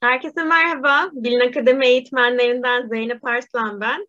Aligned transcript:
Herkese 0.00 0.44
merhaba. 0.44 1.10
Bilin 1.12 1.40
Akademi 1.40 1.86
eğitmenlerinden 1.86 2.88
Zeynep 2.88 3.24
Arslan 3.24 3.80
ben. 3.80 4.06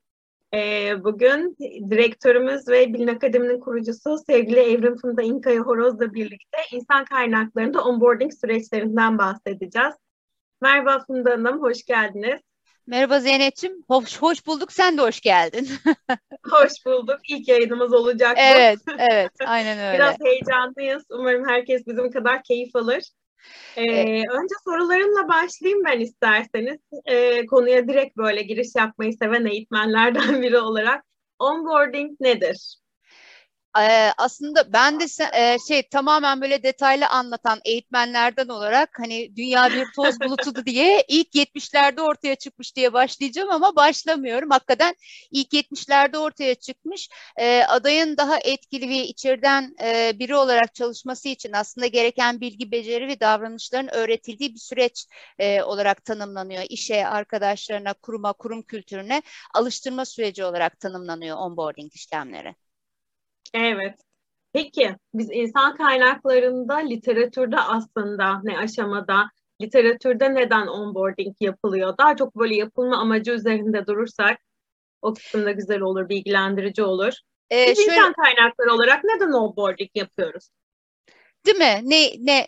Ee, 0.54 1.04
bugün 1.04 1.56
direktörümüz 1.92 2.67
ve 2.67 2.94
Bilin 2.94 3.08
Akademi'nin 3.08 3.60
kurucusu 3.60 4.17
sevgili 4.27 4.59
Evrim 4.59 4.97
Funda 4.97 5.21
İnkaya 5.21 5.62
Horoz'la 5.62 6.13
birlikte 6.13 6.57
insan 6.71 7.05
kaynaklarında 7.05 7.83
onboarding 7.83 8.33
süreçlerinden 8.33 9.17
bahsedeceğiz. 9.17 9.93
Merhaba 10.62 11.04
Funda 11.07 11.31
Hanım, 11.31 11.62
hoş 11.62 11.85
geldiniz. 11.85 12.42
Merhaba 12.87 13.19
Zeynep'ciğim. 13.19 13.83
Hoş, 13.87 14.21
hoş 14.21 14.47
bulduk. 14.47 14.71
Sen 14.71 14.97
de 14.97 15.01
hoş 15.01 15.21
geldin. 15.21 15.67
hoş 16.52 16.71
bulduk. 16.85 17.20
İlk 17.30 17.48
yayınımız 17.48 17.94
olacak 17.94 18.38
bu. 18.38 18.41
Evet, 18.41 18.80
evet. 18.98 19.31
Aynen 19.45 19.80
öyle. 19.88 19.98
Biraz 19.98 20.16
heyecanlıyız. 20.23 21.03
Umarım 21.09 21.49
herkes 21.49 21.88
bizim 21.88 22.12
kadar 22.12 22.44
keyif 22.44 22.76
alır. 22.76 23.03
Ee, 23.76 24.20
önce 24.20 24.55
sorularımla 24.66 25.27
başlayayım 25.27 25.84
ben 25.85 25.99
isterseniz. 25.99 26.80
Ee, 27.05 27.45
konuya 27.45 27.88
direkt 27.88 28.17
böyle 28.17 28.41
giriş 28.41 28.67
yapmayı 28.75 29.13
seven 29.13 29.45
eğitmenlerden 29.45 30.41
biri 30.41 30.57
olarak. 30.57 31.05
Onboarding 31.39 32.19
nedir? 32.19 32.80
Ee, 33.80 34.11
aslında 34.17 34.73
ben 34.73 34.99
de 34.99 35.05
e, 35.34 35.57
şey 35.67 35.89
tamamen 35.89 36.41
böyle 36.41 36.63
detaylı 36.63 37.07
anlatan 37.07 37.59
eğitmenlerden 37.66 38.47
olarak 38.47 38.99
hani 38.99 39.35
dünya 39.35 39.70
bir 39.70 39.88
toz 39.95 40.20
bulutudu 40.21 40.66
diye 40.66 41.05
ilk 41.07 41.35
70'lerde 41.35 42.02
ortaya 42.02 42.35
çıkmış 42.35 42.75
diye 42.75 42.94
başlayacağım 42.94 43.52
ama 43.52 43.75
başlamıyorum. 43.75 44.49
Hakikaten 44.49 44.95
ilk 45.31 45.53
70'lerde 45.53 46.17
ortaya 46.17 46.55
çıkmış. 46.55 47.09
E, 47.38 47.63
adayın 47.63 48.17
daha 48.17 48.39
etkili 48.39 48.89
ve 48.89 49.07
içeriden 49.07 49.75
e, 49.83 50.19
biri 50.19 50.35
olarak 50.35 50.75
çalışması 50.75 51.30
için 51.30 51.52
aslında 51.53 51.88
gereken 51.88 52.41
bilgi, 52.41 52.72
beceri 52.72 53.08
ve 53.08 53.19
davranışların 53.19 53.94
öğretildiği 53.94 54.53
bir 54.53 54.59
süreç 54.59 55.05
e, 55.39 55.63
olarak 55.63 56.05
tanımlanıyor. 56.05 56.63
İşe, 56.69 57.08
arkadaşlarına, 57.08 57.94
kuruma, 57.94 58.33
kurum 58.33 58.63
kültürüne 58.63 59.22
alıştırma 59.53 60.05
süreci 60.05 60.44
olarak 60.44 60.80
tanımlanıyor 60.80 61.38
onboarding 61.38 61.94
işlemleri. 61.95 62.55
Evet. 63.53 63.99
Peki 64.53 64.95
biz 65.13 65.30
insan 65.31 65.75
kaynaklarında 65.75 66.75
literatürde 66.75 67.58
aslında 67.59 68.41
ne 68.43 68.58
aşamada 68.58 69.30
literatürde 69.61 70.33
neden 70.35 70.67
onboarding 70.67 71.35
yapılıyor? 71.39 71.97
Daha 71.97 72.16
çok 72.16 72.35
böyle 72.35 72.55
yapılma 72.55 72.97
amacı 72.97 73.31
üzerinde 73.31 73.88
durursak 73.88 74.39
o 75.02 75.13
kısımda 75.13 75.52
güzel 75.52 75.81
olur, 75.81 76.09
bilgilendirici 76.09 76.83
olur. 76.83 77.13
Ee, 77.52 77.67
biz 77.69 77.77
şöyle... 77.77 77.91
insan 77.91 78.13
kaynakları 78.13 78.73
olarak 78.73 79.03
neden 79.03 79.31
onboarding 79.31 79.89
yapıyoruz? 79.95 80.49
Değil 81.45 81.58
mi? 81.58 81.80
Ne 81.83 82.09
ne 82.19 82.47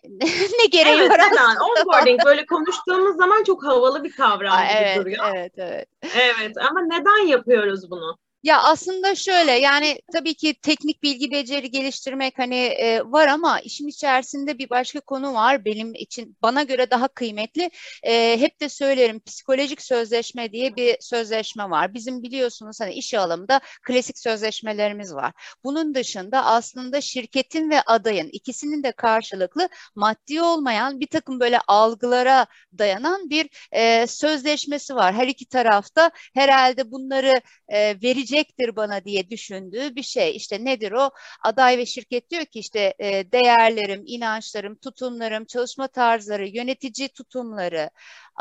ne 0.60 0.66
gereği 0.72 1.00
evet, 1.00 1.10
var 1.10 1.20
neden? 1.20 1.56
Onboarding 1.56 2.20
böyle 2.26 2.46
konuştuğumuz 2.46 3.18
zaman 3.18 3.44
çok 3.44 3.66
havalı 3.66 4.04
bir 4.04 4.12
kavram 4.12 4.54
Aa, 4.54 4.64
gibi 4.64 4.74
evet, 4.74 4.98
duruyor. 4.98 5.26
Evet, 5.36 5.54
evet. 5.58 5.88
Evet 6.16 6.58
ama 6.70 6.82
neden 6.82 7.28
yapıyoruz 7.28 7.92
bunu? 7.92 8.18
Ya 8.44 8.64
aslında 8.64 9.16
şöyle 9.16 9.52
yani 9.52 10.00
tabii 10.14 10.34
ki 10.34 10.54
teknik 10.62 11.04
bilgi 11.04 11.32
beceri 11.32 11.72
geliştirmek 11.72 12.40
hani 12.40 12.56
e, 12.56 13.02
var 13.06 13.28
ama 13.28 13.60
işin 13.60 13.88
içerisinde 13.88 14.58
bir 14.58 14.70
başka 14.70 15.00
konu 15.00 15.34
var 15.34 15.66
benim 15.66 15.94
için 15.96 16.38
bana 16.42 16.64
göre 16.64 16.90
daha 16.92 17.08
kıymetli. 17.08 17.72
E, 18.04 18.38
hep 18.40 18.62
de 18.62 18.70
söylerim 18.70 19.20
psikolojik 19.20 19.82
sözleşme 19.82 20.52
diye 20.52 20.76
bir 20.76 20.98
sözleşme 21.02 21.70
var. 21.70 21.94
Bizim 21.94 22.24
biliyorsunuz 22.24 22.82
hani 22.82 22.94
iş 22.94 23.14
alımda 23.14 23.62
klasik 23.84 24.20
sözleşmelerimiz 24.20 25.14
var. 25.16 25.32
Bunun 25.64 25.96
dışında 25.96 26.46
aslında 26.46 27.02
şirketin 27.02 27.70
ve 27.70 27.82
adayın 27.82 28.30
ikisinin 28.32 28.84
de 28.84 28.92
karşılıklı 28.92 29.70
maddi 29.96 30.42
olmayan 30.42 31.00
bir 31.00 31.08
takım 31.08 31.40
böyle 31.40 31.60
algılara 31.68 32.46
dayanan 32.78 33.30
bir 33.30 33.50
e, 33.72 34.08
sözleşmesi 34.08 34.96
var. 34.96 35.14
Her 35.14 35.28
iki 35.28 35.46
tarafta 35.46 36.12
herhalde 36.34 36.92
bunları 36.92 37.34
e, 37.70 38.02
verecek 38.04 38.33
verecektir 38.34 38.76
bana 38.76 39.06
diye 39.06 39.30
düşündüğü 39.30 39.96
bir 39.96 40.04
şey. 40.04 40.36
İşte 40.36 40.66
nedir 40.66 40.92
o? 40.92 41.10
Aday 41.44 41.78
ve 41.78 41.86
şirket 41.86 42.30
diyor 42.30 42.46
ki 42.46 42.60
işte 42.60 42.94
e, 43.00 43.32
değerlerim, 43.32 44.04
inançlarım, 44.06 44.76
tutumlarım, 44.76 45.46
çalışma 45.46 45.88
tarzları, 45.88 46.48
yönetici 46.48 47.10
tutumları, 47.10 47.90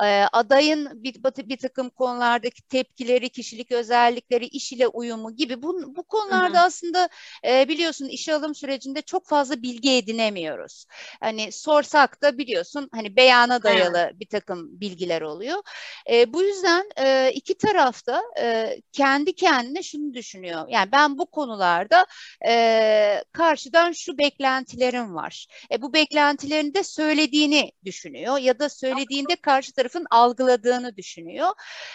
e, 0.03 0.25
adayın 0.33 1.03
bir, 1.03 1.15
bir 1.49 1.57
takım 1.57 1.91
konulardaki 1.91 2.63
tepkileri, 2.63 3.29
kişilik 3.29 3.73
özellikleri, 3.73 4.47
iş 4.47 4.73
ile 4.73 4.89
uyumu 4.89 5.37
gibi 5.37 5.63
bu, 5.63 5.97
bu 5.97 6.03
konularda 6.03 6.59
hı 6.59 6.63
hı. 6.63 6.67
aslında 6.67 7.09
e, 7.47 7.69
biliyorsun 7.69 8.09
işe 8.09 8.35
alım 8.35 8.55
sürecinde 8.55 9.03
çok 9.03 9.27
fazla 9.27 9.63
bilgi 9.63 9.91
edinemiyoruz. 9.97 10.87
Hani 11.21 11.53
sorsak 11.53 12.23
da 12.23 12.39
biliyorsun 12.39 12.89
hani 12.93 13.17
beyana 13.17 13.63
dayalı 13.63 13.99
evet. 13.99 14.21
bir 14.21 14.27
takım 14.27 14.81
bilgiler 14.81 15.23
oluyor. 15.23 15.63
E, 16.11 16.33
bu 16.33 16.43
yüzden 16.43 16.91
e, 16.99 17.33
iki 17.35 17.55
tarafta 17.59 18.23
e, 18.41 18.77
kendi 18.93 19.33
kendine 19.35 19.82
şunu 19.83 20.15
düşünüyor. 20.15 20.69
Yani 20.69 20.93
ben 20.93 21.19
bu 21.19 21.27
konularda 21.27 22.07
e, 22.47 23.25
karşıdan 23.33 23.93
şu 23.93 24.19
beklentilerim 24.19 25.15
var. 25.15 25.47
E, 25.73 25.83
bu 25.83 25.93
beklentilerini 25.93 26.75
de 26.75 26.83
söylediğini 26.83 27.73
düşünüyor 27.85 28.39
ya 28.39 28.59
da 28.59 28.69
söylediğinde 28.69 29.37
karşı 29.37 29.73
tarafın 29.73 30.07
algıladığını 30.11 30.97
düşünüyor. 30.97 31.49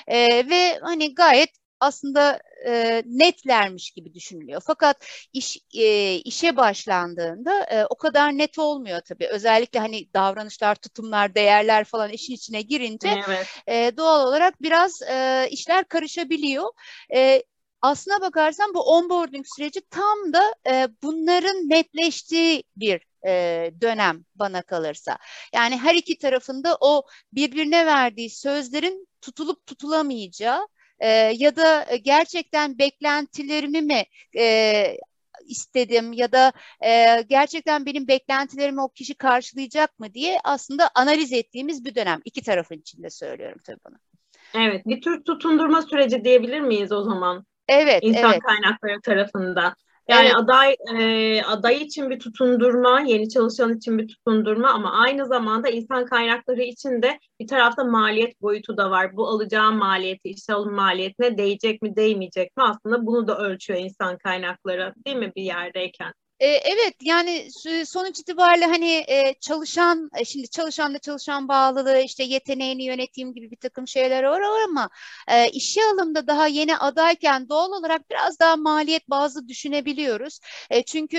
E, 0.07 0.49
ve 0.49 0.79
hani 0.81 1.15
gayet 1.15 1.49
aslında 1.79 2.39
e, 2.67 3.03
netlermiş 3.05 3.91
gibi 3.91 4.13
düşünülüyor. 4.13 4.61
Fakat 4.65 5.05
iş 5.33 5.57
e, 5.73 6.15
işe 6.15 6.57
başlandığında 6.57 7.63
e, 7.63 7.85
o 7.85 7.97
kadar 7.97 8.37
net 8.37 8.59
olmuyor 8.59 9.01
tabii. 9.01 9.27
Özellikle 9.27 9.79
hani 9.79 10.13
davranışlar, 10.13 10.75
tutumlar, 10.75 11.35
değerler 11.35 11.83
falan 11.83 12.09
işin 12.09 12.33
içine 12.33 12.61
girince 12.61 13.23
evet. 13.27 13.47
e, 13.67 13.97
doğal 13.97 14.27
olarak 14.27 14.61
biraz 14.61 15.01
e, 15.01 15.47
işler 15.51 15.87
karışabiliyor. 15.87 16.71
E, 17.15 17.43
aslına 17.81 18.21
bakarsan 18.21 18.73
bu 18.73 18.81
onboarding 18.81 19.45
süreci 19.55 19.81
tam 19.89 20.33
da 20.33 20.53
e, 20.69 20.87
bunların 21.03 21.69
netleştiği 21.69 22.63
bir 22.75 23.01
e, 23.27 23.71
dönem 23.81 24.25
bana 24.35 24.61
kalırsa. 24.61 25.17
Yani 25.53 25.77
her 25.77 25.95
iki 25.95 26.17
tarafında 26.17 26.77
o 26.81 27.03
birbirine 27.33 27.85
verdiği 27.85 28.29
sözlerin 28.29 29.07
tutulup 29.21 29.65
tutulamayacağı 29.65 30.67
e, 30.99 31.09
ya 31.37 31.55
da 31.55 31.87
gerçekten 32.03 32.77
beklentilerimi 32.77 33.81
mi 33.81 34.03
e, 34.37 34.97
istedim 35.45 36.13
ya 36.13 36.31
da 36.31 36.51
e, 36.85 37.21
gerçekten 37.21 37.85
benim 37.85 38.07
beklentilerimi 38.07 38.81
o 38.81 38.89
kişi 38.89 39.15
karşılayacak 39.15 39.99
mı 39.99 40.13
diye 40.13 40.39
aslında 40.43 40.89
analiz 40.95 41.33
ettiğimiz 41.33 41.85
bir 41.85 41.95
dönem. 41.95 42.19
İki 42.25 42.41
tarafın 42.41 42.75
içinde 42.75 43.09
söylüyorum 43.09 43.59
tabii 43.63 43.79
bunu. 43.87 43.95
Evet, 44.55 44.85
bir 44.85 45.01
tür 45.01 45.23
tutundurma 45.23 45.81
süreci 45.81 46.23
diyebilir 46.23 46.61
miyiz 46.61 46.91
o 46.91 47.03
zaman? 47.03 47.45
Evet, 47.67 47.99
İnsan 48.03 48.31
evet. 48.31 48.41
kaynakları 48.43 49.01
tarafında. 49.01 49.75
Yani 50.09 50.25
evet. 50.25 50.35
aday 50.35 50.75
e, 50.95 51.43
aday 51.43 51.77
için 51.77 52.09
bir 52.09 52.19
tutundurma, 52.19 53.01
yeni 53.01 53.29
çalışan 53.29 53.77
için 53.77 53.97
bir 53.97 54.07
tutundurma 54.07 54.69
ama 54.69 54.91
aynı 54.91 55.25
zamanda 55.25 55.69
insan 55.69 56.05
kaynakları 56.05 56.61
için 56.61 57.01
de 57.01 57.19
bir 57.39 57.47
tarafta 57.47 57.83
maliyet 57.83 58.41
boyutu 58.41 58.77
da 58.77 58.91
var. 58.91 59.17
Bu 59.17 59.27
alacağım 59.27 59.77
maliyeti, 59.77 60.29
işe 60.29 60.53
alım 60.53 60.73
maliyetine 60.73 61.37
değecek 61.37 61.81
mi, 61.81 61.95
değmeyecek 61.95 62.57
mi? 62.57 62.63
Aslında 62.63 63.05
bunu 63.05 63.27
da 63.27 63.37
ölçüyor 63.37 63.79
insan 63.79 64.17
kaynakları 64.17 64.93
değil 65.05 65.17
mi 65.17 65.31
bir 65.35 65.43
yerdeyken? 65.43 66.13
E, 66.39 66.47
evet 66.47 66.95
yani 67.01 67.47
sonuç 67.85 68.19
itibariyle 68.19 68.65
hani 68.65 68.91
e, 69.07 69.33
çalışan 69.41 70.09
e, 70.17 70.25
şimdi 70.25 70.49
çalışanla 70.49 70.99
çalışan 70.99 71.47
bağlılığı 71.47 71.99
işte 71.99 72.23
yeteneğini 72.23 72.83
yöneteyim 72.83 73.33
gibi 73.33 73.51
bir 73.51 73.55
takım 73.57 73.87
şeyler 73.87 74.23
var 74.23 74.41
ama 74.41 74.89
e, 75.27 75.49
işe 75.49 75.81
alımda 75.93 76.27
daha 76.27 76.47
yeni 76.47 76.77
adayken 76.77 77.49
doğal 77.49 77.71
olarak 77.71 78.09
biraz 78.09 78.39
daha 78.39 78.55
maliyet 78.55 79.09
bazı 79.09 79.47
düşünebiliyoruz. 79.47 80.39
Çünkü 80.85 81.17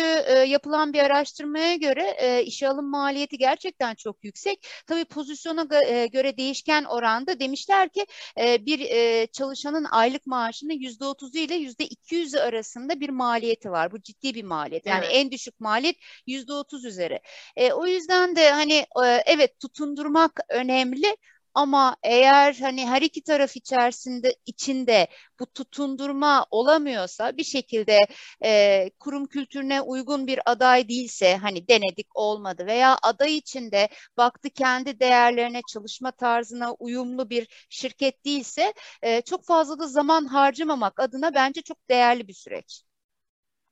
yapılan 0.48 0.92
bir 0.92 0.98
araştırmaya 0.98 1.74
göre 1.74 2.42
işe 2.44 2.68
alım 2.68 2.90
maliyeti 2.90 3.38
gerçekten 3.38 3.94
çok 3.94 4.24
yüksek. 4.24 4.66
Tabii 4.86 5.04
pozisyona 5.04 5.62
göre 6.06 6.36
değişken 6.36 6.84
oranda 6.84 7.40
demişler 7.40 7.88
ki 7.88 8.06
bir 8.38 8.78
çalışanın 9.26 9.86
aylık 9.90 10.26
maaşının 10.26 10.74
yüzde 10.74 11.04
otuzu 11.04 11.38
ile 11.38 11.54
yüzde 11.54 11.84
iki 11.84 12.14
yüzü 12.14 12.38
arasında 12.38 13.00
bir 13.00 13.08
maliyeti 13.08 13.70
var. 13.70 13.92
Bu 13.92 14.02
ciddi 14.02 14.34
bir 14.34 14.44
maliyet. 14.44 14.86
Yani 14.86 15.07
en 15.08 15.30
düşük 15.30 15.60
maliyet 15.60 15.96
yüzde 16.26 16.52
otuz 16.52 16.84
üzeri. 16.84 17.20
E, 17.56 17.72
o 17.72 17.86
yüzden 17.86 18.36
de 18.36 18.50
hani 18.50 18.74
e, 19.04 19.06
evet 19.26 19.60
tutundurmak 19.60 20.40
önemli 20.48 21.16
ama 21.54 21.96
eğer 22.02 22.54
hani 22.54 22.86
her 22.88 23.02
iki 23.02 23.22
taraf 23.22 23.56
içerisinde 23.56 24.36
içinde 24.46 25.08
bu 25.40 25.46
tutundurma 25.46 26.46
olamıyorsa 26.50 27.36
bir 27.36 27.44
şekilde 27.44 27.98
e, 28.44 28.90
kurum 29.00 29.26
kültürüne 29.26 29.80
uygun 29.80 30.26
bir 30.26 30.40
aday 30.50 30.88
değilse 30.88 31.36
hani 31.36 31.68
denedik 31.68 32.06
olmadı 32.16 32.66
veya 32.66 32.98
aday 33.02 33.36
içinde 33.36 33.88
baktı 34.16 34.50
kendi 34.50 35.00
değerlerine 35.00 35.60
çalışma 35.72 36.10
tarzına 36.10 36.72
uyumlu 36.74 37.30
bir 37.30 37.66
şirket 37.70 38.24
değilse 38.24 38.74
e, 39.02 39.20
çok 39.22 39.44
fazla 39.46 39.78
da 39.78 39.86
zaman 39.86 40.24
harcamamak 40.26 41.00
adına 41.00 41.34
bence 41.34 41.62
çok 41.62 41.88
değerli 41.90 42.28
bir 42.28 42.34
süreç. 42.34 42.82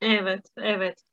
Evet, 0.00 0.46
evet. 0.56 1.04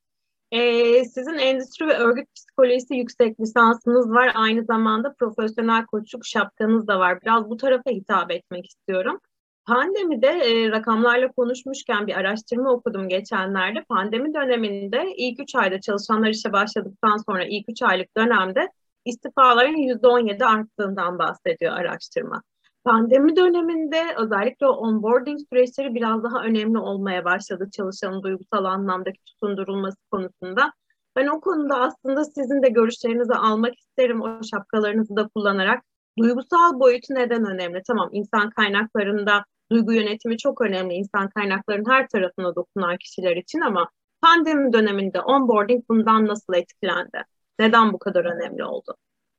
Ee, 0.54 1.06
sizin 1.06 1.34
endüstri 1.34 1.88
ve 1.88 1.94
örgüt 1.94 2.28
psikolojisi 2.36 2.96
yüksek 2.96 3.40
lisansınız 3.40 4.10
var. 4.10 4.32
Aynı 4.36 4.66
zamanda 4.66 5.14
profesyonel 5.14 5.86
koçluk 5.86 6.26
şapkanız 6.26 6.88
da 6.88 7.00
var. 7.00 7.22
Biraz 7.22 7.50
bu 7.50 7.58
tarafa 7.58 7.92
hitap 7.92 8.32
etmek 8.32 8.66
istiyorum. 8.66 9.20
Pandemide 9.66 10.28
e, 10.28 10.72
rakamlarla 10.72 11.32
konuşmuşken 11.32 12.08
bir 12.08 12.16
araştırma 12.16 12.72
okudum 12.72 13.10
geçenlerde. 13.10 13.84
Pandemi 13.90 14.34
döneminde 14.34 15.14
ilk 15.18 15.40
3 15.40 15.56
ayda 15.56 15.82
çalışanlar 15.82 16.30
işe 16.30 16.54
başladıktan 16.54 17.18
sonra 17.18 17.46
ilk 17.46 17.70
3 17.70 17.82
aylık 17.82 18.18
dönemde 18.18 18.70
istifaların 19.06 19.76
%17 19.76 20.46
arttığından 20.46 21.20
bahsediyor 21.20 21.74
araştırma. 21.74 22.44
Pandemi 22.84 23.36
döneminde 23.36 24.04
özellikle 24.18 24.68
onboarding 24.68 25.40
süreçleri 25.50 25.96
biraz 25.96 26.24
daha 26.24 26.44
önemli 26.44 26.78
olmaya 26.78 27.26
başladı 27.26 27.70
çalışanın 27.72 28.24
duygusal 28.24 28.66
anlamdaki 28.66 29.20
tutundurulması 29.26 29.98
konusunda. 30.12 30.74
Ben 31.16 31.28
o 31.28 31.42
konuda 31.42 31.76
aslında 31.80 32.26
sizin 32.26 32.64
de 32.64 32.70
görüşlerinizi 32.70 33.34
almak 33.34 33.80
isterim 33.80 34.22
o 34.22 34.44
şapkalarınızı 34.44 35.16
da 35.16 35.28
kullanarak. 35.36 35.84
Duygusal 36.20 36.80
boyutu 36.80 37.14
neden 37.14 37.46
önemli? 37.46 37.82
Tamam 37.88 38.10
insan 38.12 38.50
kaynaklarında 38.50 39.46
duygu 39.72 39.94
yönetimi 39.94 40.38
çok 40.38 40.62
önemli 40.62 40.94
insan 40.94 41.30
kaynaklarının 41.30 41.90
her 41.90 42.08
tarafına 42.08 42.56
dokunan 42.56 42.98
kişiler 42.98 43.36
için 43.38 43.60
ama 43.62 43.90
pandemi 44.22 44.74
döneminde 44.74 45.22
onboarding 45.22 45.84
bundan 45.90 46.28
nasıl 46.28 46.54
etkilendi? 46.54 47.24
Neden 47.60 47.94
bu 47.94 48.00
kadar 48.00 48.26
önemli 48.26 48.64
oldu? 48.64 48.96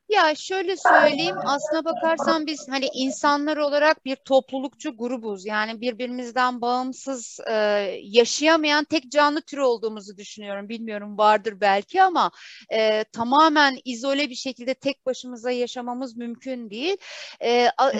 Ya 0.08 0.34
şöyle 0.34 0.76
söyleyeyim 0.76 1.36
aslına 1.44 1.84
bakarsan 1.84 2.46
biz 2.46 2.66
hani 2.70 2.86
insanlar 2.94 3.56
olarak 3.56 4.04
bir 4.04 4.16
toplulukçu 4.16 4.96
grubuz. 4.96 5.46
Yani 5.46 5.80
birbirimizden 5.80 6.60
bağımsız 6.60 7.40
e, 7.50 7.54
yaşayamayan 8.02 8.84
tek 8.84 9.10
canlı 9.12 9.40
türü 9.42 9.60
olduğumuzu 9.60 10.16
düşünüyorum. 10.16 10.68
Bilmiyorum 10.68 11.18
vardır 11.18 11.54
belki 11.60 12.02
ama 12.02 12.30
e, 12.72 13.04
tamamen 13.04 13.78
izole 13.84 14.30
bir 14.30 14.34
şekilde 14.34 14.74
tek 14.74 15.06
başımıza 15.06 15.50
yaşamamız 15.50 16.16
mümkün 16.16 16.70
değil. 16.70 16.96
E, 17.40 17.50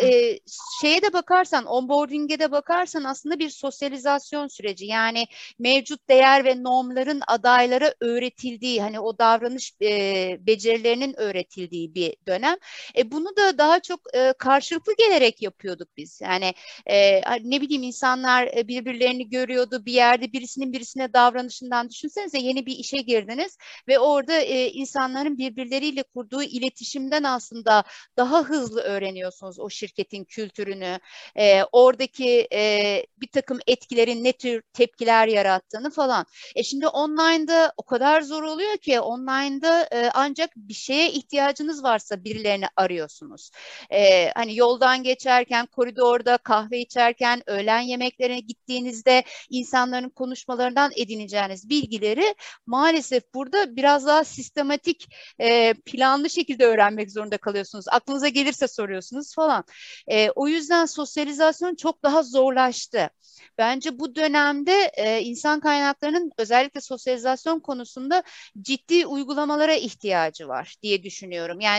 e, 0.03 0.39
şeye 0.81 1.03
de 1.03 1.13
bakarsan 1.13 1.65
onboarding'e 1.67 2.39
de 2.39 2.51
bakarsan 2.53 3.05
aslında 3.05 3.39
bir 3.39 3.51
sosyalizasyon 3.51 4.49
süreci. 4.49 4.87
Yani 4.87 5.27
mevcut 5.59 6.09
değer 6.09 6.45
ve 6.45 6.63
normların 6.63 7.21
adaylara 7.29 7.95
öğretildiği 8.01 8.83
hani 8.83 9.01
o 9.01 9.19
davranış 9.19 9.73
e, 9.83 10.37
becerilerinin 10.47 11.21
öğretildiği 11.21 11.94
bir 11.95 12.17
dönem. 12.27 12.57
E, 12.99 13.11
bunu 13.11 13.37
da 13.37 13.59
daha 13.59 13.81
çok 13.81 14.01
e, 14.15 14.35
karşılıklı 14.39 14.93
gelerek 14.99 15.43
yapıyorduk 15.43 15.89
biz. 15.97 16.21
Yani 16.21 16.55
e, 16.87 17.21
ne 17.51 17.61
bileyim 17.61 17.83
insanlar 17.83 18.47
e, 18.57 18.69
birbirlerini 18.69 19.31
görüyordu 19.31 19.87
bir 19.87 19.93
yerde 19.93 20.33
birisinin 20.33 20.73
birisine 20.73 21.13
davranışından 21.13 21.91
düşünsenize 21.91 22.39
yeni 22.39 22.67
bir 22.67 22.77
işe 22.77 22.97
girdiniz 22.97 23.59
ve 23.89 23.99
orada 23.99 24.41
e, 24.41 24.71
insanların 24.71 25.39
birbirleriyle 25.39 26.03
kurduğu 26.03 26.43
iletişimden 26.43 27.23
aslında 27.23 27.85
daha 28.17 28.43
hızlı 28.43 28.81
öğreniyorsunuz 28.81 29.61
o 29.61 29.71
şirketin 29.71 30.25
kültürünü, 30.25 30.99
e, 31.37 31.65
oradaki 31.73 32.49
e, 32.53 33.07
bir 33.17 33.29
takım 33.29 33.59
etkilerin 33.67 34.25
ne 34.25 34.33
tür 34.33 34.63
tepkiler 34.73 35.29
yarattığını 35.29 35.91
falan. 35.91 36.27
E 36.55 36.63
şimdi 36.63 36.89
online'da 36.89 37.73
o 37.77 37.83
kadar 37.83 38.23
zor 38.23 38.43
oluyor 38.43 38.77
ki 38.77 39.01
online'da 39.01 39.89
e, 39.93 40.11
ancak 40.15 40.51
bir 40.57 40.75
şeye 40.75 41.11
ihtiyacınız 41.13 41.84
varsa 41.85 42.25
birilerini 42.25 42.67
arıyorsunuz. 42.77 43.51
Ee, 43.93 44.31
hani 44.35 44.57
yoldan 44.57 45.03
geçerken, 45.03 45.67
koridorda 45.67 46.37
kahve 46.37 46.79
içerken, 46.79 47.43
öğlen 47.47 47.81
yemeklerine 47.81 48.41
gittiğinizde 48.41 49.25
insanların 49.51 50.09
konuşmalarından 50.09 50.93
edineceğiniz 50.97 51.69
bilgileri 51.69 52.35
maalesef 52.67 53.35
burada 53.35 53.77
biraz 53.77 54.07
daha 54.07 54.25
sistematik, 54.25 55.09
e, 55.41 55.75
planlı 55.75 56.31
şekilde 56.31 56.67
öğrenmek 56.67 57.13
zorunda 57.13 57.37
kalıyorsunuz. 57.37 57.85
Aklınıza 57.89 58.29
gelirse 58.29 58.69
soruyorsunuz 58.69 59.35
falan. 59.35 59.65
E, 60.07 60.31
o 60.31 60.49
yüzden 60.49 60.87
sosyalizasyon 60.87 61.75
çok 61.75 62.03
daha 62.03 62.23
zorlaştı. 62.23 63.11
Bence 63.59 63.99
bu 63.99 64.15
dönemde 64.15 64.91
e, 64.95 65.21
insan 65.23 65.61
kaynaklarının 65.61 66.33
özellikle 66.39 66.81
sosyalizasyon 66.81 67.61
konusunda 67.61 68.23
ciddi 68.61 69.07
uygulamalara 69.07 69.75
ihtiyacı 69.75 70.49
var 70.49 70.77
diye 70.83 71.03
düşünüyorum. 71.03 71.61
Yani 71.61 71.74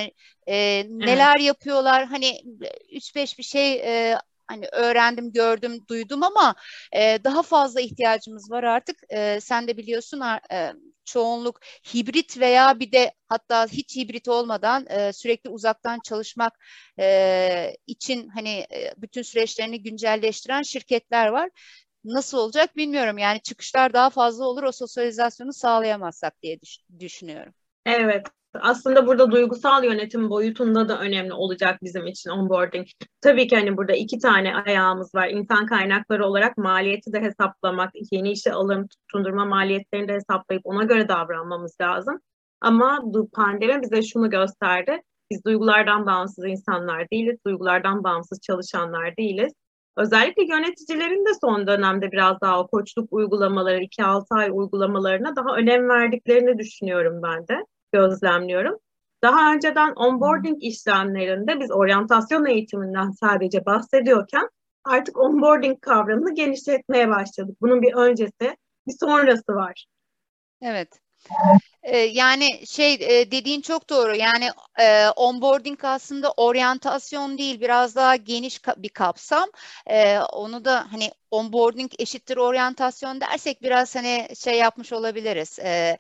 e, 0.47 0.83
neler 0.89 1.36
evet. 1.36 1.39
yapıyorlar 1.39 2.06
hani 2.06 2.39
3-5 2.92 3.38
bir 3.39 3.44
şey 3.44 3.74
e, 4.12 4.18
hani 4.47 4.68
öğrendim, 4.71 5.31
gördüm, 5.31 5.80
duydum 5.89 6.24
ama 6.24 6.56
e, 6.95 7.19
daha 7.24 7.42
fazla 7.44 7.81
ihtiyacımız 7.81 8.51
var 8.51 8.63
artık. 8.63 8.97
E, 9.09 9.39
sen 9.42 9.68
de 9.68 9.77
biliyorsun 9.77 10.21
e, 10.51 10.74
çoğunluk 11.06 11.59
hibrit 11.94 12.39
veya 12.39 12.80
bir 12.80 12.92
de 12.92 13.13
hatta 13.27 13.68
hiç 13.68 13.95
hibrit 13.95 14.27
olmadan 14.27 14.86
e, 14.89 15.13
sürekli 15.13 15.50
uzaktan 15.50 16.00
çalışmak 16.03 16.53
e, 17.00 17.75
için 17.88 18.27
hani 18.30 18.50
e, 18.74 18.94
bütün 18.98 19.21
süreçlerini 19.21 19.83
güncelleştiren 19.83 20.62
şirketler 20.62 21.27
var. 21.27 21.50
Nasıl 22.06 22.38
olacak 22.38 22.75
bilmiyorum. 22.77 23.18
Yani 23.18 23.41
çıkışlar 23.41 23.94
daha 23.94 24.09
fazla 24.09 24.45
olur 24.45 24.63
o 24.63 24.71
sosyalizasyonu 24.71 25.53
sağlayamazsak 25.53 26.41
diye 26.44 26.62
düş- 26.62 26.80
düşünüyorum. 27.00 27.53
Evet, 27.86 28.27
aslında 28.61 29.07
burada 29.07 29.31
duygusal 29.31 29.83
yönetim 29.83 30.29
boyutunda 30.29 30.89
da 30.89 30.99
önemli 30.99 31.33
olacak 31.33 31.79
bizim 31.83 32.07
için 32.07 32.29
onboarding. 32.29 32.87
Tabii 33.21 33.47
ki 33.47 33.55
hani 33.55 33.77
burada 33.77 33.93
iki 33.93 34.19
tane 34.19 34.55
ayağımız 34.55 35.15
var. 35.15 35.27
İnsan 35.27 35.65
kaynakları 35.65 36.25
olarak 36.25 36.57
maliyeti 36.57 37.13
de 37.13 37.21
hesaplamak, 37.21 37.91
yeni 38.11 38.31
işe 38.31 38.53
alım, 38.53 38.87
tutundurma 38.87 39.45
maliyetlerini 39.45 40.07
de 40.07 40.13
hesaplayıp 40.13 40.65
ona 40.65 40.83
göre 40.83 41.07
davranmamız 41.07 41.77
lazım. 41.81 42.19
Ama 42.61 42.99
bu 43.03 43.29
pandemi 43.29 43.81
bize 43.81 44.01
şunu 44.01 44.29
gösterdi. 44.29 45.01
Biz 45.31 45.45
duygulardan 45.45 46.05
bağımsız 46.05 46.45
insanlar 46.45 47.09
değiliz, 47.09 47.37
duygulardan 47.45 48.03
bağımsız 48.03 48.41
çalışanlar 48.41 49.17
değiliz. 49.17 49.53
Özellikle 49.97 50.43
yöneticilerin 50.43 51.25
de 51.25 51.29
son 51.41 51.67
dönemde 51.67 52.11
biraz 52.11 52.41
daha 52.41 52.59
o 52.59 52.67
koçluk 52.67 53.13
uygulamaları, 53.13 53.83
2-6 53.83 54.25
ay 54.31 54.49
uygulamalarına 54.51 55.35
daha 55.35 55.55
önem 55.57 55.89
verdiklerini 55.89 56.57
düşünüyorum 56.57 57.21
ben 57.23 57.47
de 57.47 57.65
gözlemliyorum. 57.95 58.80
Daha 59.24 59.53
önceden 59.53 59.94
onboarding 59.95 60.63
işlemlerinde 60.63 61.59
biz 61.59 61.71
oryantasyon 61.71 62.45
eğitiminden 62.45 63.12
sadece 63.12 63.65
bahsediyorken 63.65 64.50
artık 64.83 65.18
onboarding 65.18 65.81
kavramını 65.81 66.36
genişletmeye 66.36 67.09
başladık. 67.09 67.57
Bunun 67.62 67.81
bir 67.81 67.94
öncesi, 67.94 68.57
bir 68.88 68.95
sonrası 69.00 69.56
var. 69.56 69.86
Evet. 70.62 70.89
Ee, 71.83 71.97
yani 71.97 72.68
şey 72.68 72.94
e, 72.94 73.31
dediğin 73.31 73.62
çok 73.62 73.89
doğru. 73.89 74.15
Yani 74.15 74.50
e, 74.80 75.09
onboarding 75.09 75.83
aslında 75.83 76.31
oryantasyon 76.31 77.38
değil, 77.38 77.62
biraz 77.62 77.95
daha 77.95 78.15
geniş 78.15 78.62
bir 78.77 78.89
kapsam. 78.89 79.50
E, 79.88 80.19
onu 80.19 80.65
da 80.65 80.91
hani 80.91 81.12
onboarding 81.31 81.91
eşittir 82.00 82.38
oryantasyon 82.38 83.22
dersek 83.22 83.62
biraz 83.62 83.96
hani 83.96 84.27
şey 84.36 84.58
yapmış 84.58 84.93
olabiliriz. 84.93 85.60
E, 85.60 85.98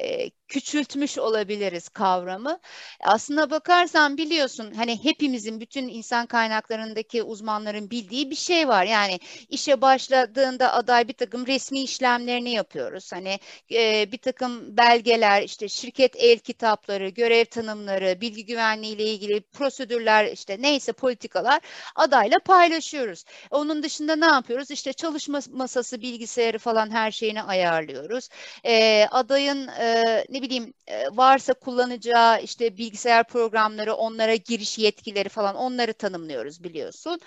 e, 0.00 0.30
küçültmüş 0.48 1.18
olabiliriz 1.18 1.88
kavramı. 1.88 2.60
Aslına 3.00 3.50
bakarsan 3.50 4.16
biliyorsun 4.16 4.72
hani 4.76 5.04
hepimizin 5.04 5.60
bütün 5.60 5.88
insan 5.88 6.26
kaynaklarındaki 6.26 7.22
uzmanların 7.22 7.90
bildiği 7.90 8.30
bir 8.30 8.36
şey 8.36 8.68
var. 8.68 8.84
Yani 8.84 9.18
işe 9.48 9.80
başladığında 9.80 10.72
aday 10.72 11.08
bir 11.08 11.12
takım 11.12 11.46
resmi 11.46 11.82
işlemlerini 11.82 12.50
yapıyoruz. 12.50 13.12
Hani 13.12 13.38
e, 13.72 14.12
bir 14.12 14.18
takım 14.18 14.76
belgeler, 14.76 15.42
işte 15.42 15.68
şirket 15.68 16.16
el 16.16 16.38
kitapları, 16.38 17.08
görev 17.08 17.44
tanımları, 17.44 18.20
bilgi 18.20 18.46
güvenliği 18.46 18.94
ile 18.94 19.04
ilgili 19.04 19.40
prosedürler 19.40 20.32
işte 20.32 20.56
neyse 20.60 20.92
politikalar 20.92 21.60
adayla 21.96 22.38
paylaşıyoruz. 22.38 23.24
Onun 23.50 23.82
dışında 23.82 24.16
ne 24.16 24.26
yapıyoruz? 24.26 24.70
İşte 24.70 24.92
çalışma 24.92 25.40
masası, 25.50 26.00
bilgisayarı 26.02 26.58
falan 26.58 26.90
her 26.90 27.10
şeyini 27.10 27.42
ayarlıyoruz. 27.42 28.28
E, 28.64 29.06
adayın 29.10 29.68
e, 29.68 29.89
ne 30.28 30.42
bileyim 30.42 30.74
varsa 31.12 31.54
kullanacağı 31.54 32.42
işte 32.42 32.76
bilgisayar 32.76 33.24
programları, 33.28 33.94
onlara 33.94 34.34
giriş 34.34 34.78
yetkileri 34.78 35.28
falan 35.28 35.54
onları 35.56 35.92
tanımlıyoruz 35.92 36.64
biliyorsun. 36.64 37.20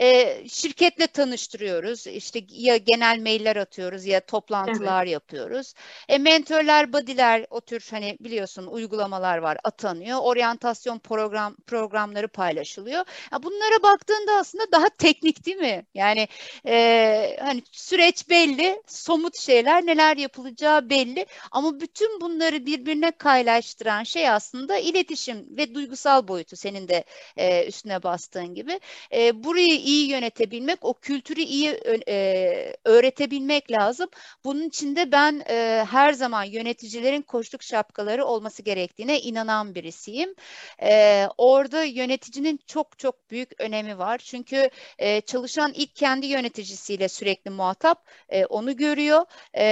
E, 0.00 0.38
şirketle 0.48 1.06
tanıştırıyoruz. 1.06 2.06
İşte 2.06 2.40
ya 2.48 2.76
genel 2.76 3.20
mailler 3.20 3.56
atıyoruz 3.56 4.06
ya 4.06 4.20
toplantılar 4.20 5.02
evet. 5.02 5.12
yapıyoruz. 5.12 5.74
E, 6.08 6.18
mentörler, 6.18 6.92
body'ler 6.92 7.46
o 7.50 7.60
tür 7.60 7.88
hani 7.90 8.16
biliyorsun 8.20 8.66
uygulamalar 8.66 9.38
var 9.38 9.58
atanıyor. 9.64 10.18
Oryantasyon 10.22 10.98
program 10.98 11.56
programları 11.66 12.28
paylaşılıyor. 12.28 13.04
Ya 13.32 13.42
bunlara 13.42 13.82
baktığında 13.82 14.32
aslında 14.32 14.72
daha 14.72 14.88
teknik 14.88 15.46
değil 15.46 15.56
mi? 15.56 15.86
Yani 15.94 16.28
e, 16.66 17.36
hani 17.40 17.62
süreç 17.72 18.28
belli, 18.28 18.82
somut 18.86 19.38
şeyler 19.38 19.86
neler 19.86 20.16
yapılacağı 20.16 20.90
belli 20.90 21.26
ama 21.50 21.80
bütün 21.80 22.20
bunları 22.20 22.66
birbirine 22.66 23.10
kaylaştıran 23.10 24.02
şey 24.02 24.28
aslında 24.28 24.78
iletişim 24.78 25.56
ve 25.56 25.74
duygusal 25.74 26.28
boyutu 26.28 26.56
senin 26.56 26.88
de 26.88 27.04
e, 27.36 27.66
üstüne 27.66 28.02
bastığın 28.02 28.54
gibi. 28.54 28.80
E, 29.12 29.44
burayı 29.44 29.81
iyi 29.82 30.08
yönetebilmek, 30.10 30.84
o 30.84 30.94
kültürü 30.94 31.40
iyi 31.40 31.68
e, 32.08 32.76
öğretebilmek 32.84 33.70
lazım. 33.72 34.08
Bunun 34.44 34.68
için 34.68 34.96
de 34.96 35.12
ben 35.12 35.42
e, 35.48 35.84
her 35.90 36.12
zaman 36.12 36.44
yöneticilerin 36.44 37.22
koçluk 37.22 37.62
şapkaları 37.62 38.24
olması 38.24 38.62
gerektiğine 38.62 39.20
inanan 39.20 39.74
birisiyim. 39.74 40.34
E, 40.82 41.26
orada 41.38 41.84
yöneticinin 41.84 42.60
çok 42.66 42.98
çok 42.98 43.30
büyük 43.30 43.60
önemi 43.60 43.98
var. 43.98 44.18
Çünkü 44.18 44.70
e, 44.98 45.20
çalışan 45.20 45.72
ilk 45.72 45.96
kendi 45.96 46.26
yöneticisiyle 46.26 47.08
sürekli 47.08 47.50
muhatap, 47.50 48.08
e, 48.28 48.46
onu 48.46 48.76
görüyor 48.76 49.24
e, 49.54 49.64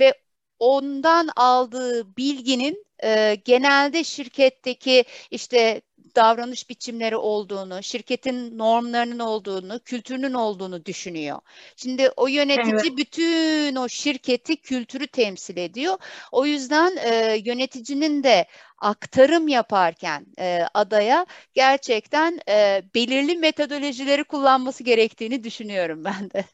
ve 0.00 0.14
ondan 0.58 1.28
aldığı 1.36 2.16
bilginin 2.16 2.86
e, 3.04 3.34
genelde 3.44 4.04
şirketteki 4.04 5.04
işte 5.30 5.82
davranış 6.16 6.70
biçimleri 6.70 7.16
olduğunu, 7.16 7.82
şirketin 7.82 8.58
normlarının 8.58 9.18
olduğunu, 9.18 9.80
kültürünün 9.80 10.34
olduğunu 10.34 10.84
düşünüyor. 10.84 11.38
Şimdi 11.76 12.10
o 12.16 12.26
yönetici 12.26 12.74
evet. 12.74 12.96
bütün 12.98 13.76
o 13.76 13.88
şirketi, 13.88 14.56
kültürü 14.56 15.06
temsil 15.06 15.56
ediyor. 15.56 15.98
O 16.32 16.46
yüzden 16.46 16.96
e, 16.96 17.36
yöneticinin 17.44 18.22
de 18.22 18.46
aktarım 18.78 19.48
yaparken 19.48 20.26
e, 20.38 20.60
adaya 20.74 21.26
gerçekten 21.54 22.38
e, 22.48 22.82
belirli 22.94 23.36
metodolojileri 23.36 24.24
kullanması 24.24 24.84
gerektiğini 24.84 25.44
düşünüyorum 25.44 26.04
ben 26.04 26.30
de. 26.30 26.44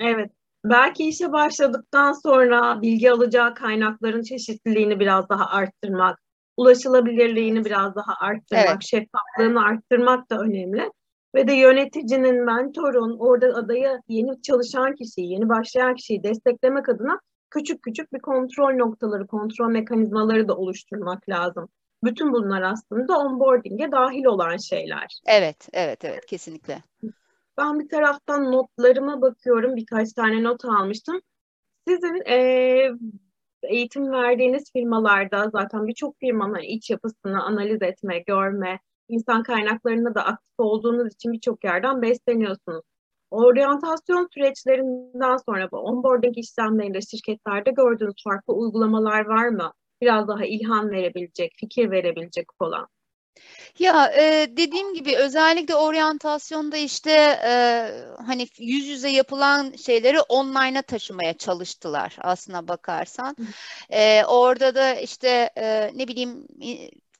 Evet. 0.00 0.30
Belki 0.64 1.08
işe 1.08 1.32
başladıktan 1.32 2.12
sonra 2.12 2.82
bilgi 2.82 3.12
alacağı 3.12 3.54
kaynakların 3.54 4.22
çeşitliliğini 4.22 5.00
biraz 5.00 5.28
daha 5.28 5.46
arttırmak, 5.46 6.18
ulaşılabilirliğini 6.58 7.64
biraz 7.64 7.94
daha 7.94 8.14
arttırmak, 8.20 8.68
evet. 8.68 8.82
şeffaflığını 8.82 9.64
arttırmak 9.64 10.30
da 10.30 10.38
önemli. 10.38 10.90
Ve 11.34 11.48
de 11.48 11.52
yöneticinin, 11.52 12.44
mentorun, 12.44 13.16
orada 13.18 13.46
adaya 13.46 14.00
yeni 14.08 14.42
çalışan 14.42 14.94
kişiyi, 14.94 15.32
yeni 15.32 15.48
başlayan 15.48 15.94
kişiyi 15.94 16.22
desteklemek 16.22 16.88
adına 16.88 17.20
küçük 17.50 17.82
küçük 17.82 18.12
bir 18.12 18.18
kontrol 18.18 18.74
noktaları, 18.74 19.26
kontrol 19.26 19.68
mekanizmaları 19.68 20.48
da 20.48 20.56
oluşturmak 20.56 21.28
lazım. 21.28 21.68
Bütün 22.04 22.32
bunlar 22.32 22.62
aslında 22.62 23.18
onboarding'e 23.18 23.92
dahil 23.92 24.24
olan 24.24 24.56
şeyler. 24.56 25.20
Evet, 25.26 25.68
evet, 25.72 26.04
evet, 26.04 26.26
kesinlikle. 26.26 26.82
Ben 27.58 27.80
bir 27.80 27.88
taraftan 27.88 28.52
notlarıma 28.52 29.22
bakıyorum. 29.22 29.76
Birkaç 29.76 30.12
tane 30.12 30.42
not 30.42 30.64
almıştım. 30.64 31.20
Sizin 31.88 32.22
e, 32.28 32.38
eğitim 33.62 34.12
verdiğiniz 34.12 34.72
firmalarda 34.72 35.50
zaten 35.52 35.86
birçok 35.86 36.18
firmanın 36.18 36.58
iç 36.58 36.90
yapısını 36.90 37.42
analiz 37.44 37.82
etme, 37.82 38.18
görme, 38.18 38.78
insan 39.08 39.42
kaynaklarında 39.42 40.14
da 40.14 40.24
aktif 40.24 40.54
olduğunuz 40.58 41.14
için 41.14 41.32
birçok 41.32 41.64
yerden 41.64 42.02
besleniyorsunuz. 42.02 42.82
Oryantasyon 43.30 44.28
süreçlerinden 44.34 45.36
sonra 45.36 45.70
bu 45.72 45.76
onboarding 45.76 46.38
işlemlerinde 46.38 47.00
şirketlerde 47.00 47.70
gördüğünüz 47.70 48.24
farklı 48.24 48.54
uygulamalar 48.54 49.26
var 49.26 49.48
mı? 49.48 49.72
Biraz 50.00 50.28
daha 50.28 50.44
ilham 50.44 50.90
verebilecek, 50.90 51.52
fikir 51.56 51.90
verebilecek 51.90 52.46
olan. 52.60 52.88
Ya 53.78 54.12
e, 54.16 54.56
dediğim 54.56 54.94
gibi 54.94 55.16
özellikle 55.16 55.74
oryantasyonda 55.74 56.76
işte 56.76 57.10
e, 57.44 57.90
hani 58.26 58.48
yüz 58.58 58.86
yüze 58.86 59.08
yapılan 59.08 59.72
şeyleri 59.72 60.20
online'a 60.20 60.82
taşımaya 60.82 61.34
çalıştılar 61.38 62.16
aslına 62.20 62.68
bakarsan. 62.68 63.36
E, 63.90 64.24
orada 64.24 64.74
da 64.74 64.94
işte 64.94 65.50
e, 65.56 65.90
ne 65.94 66.08
bileyim 66.08 66.46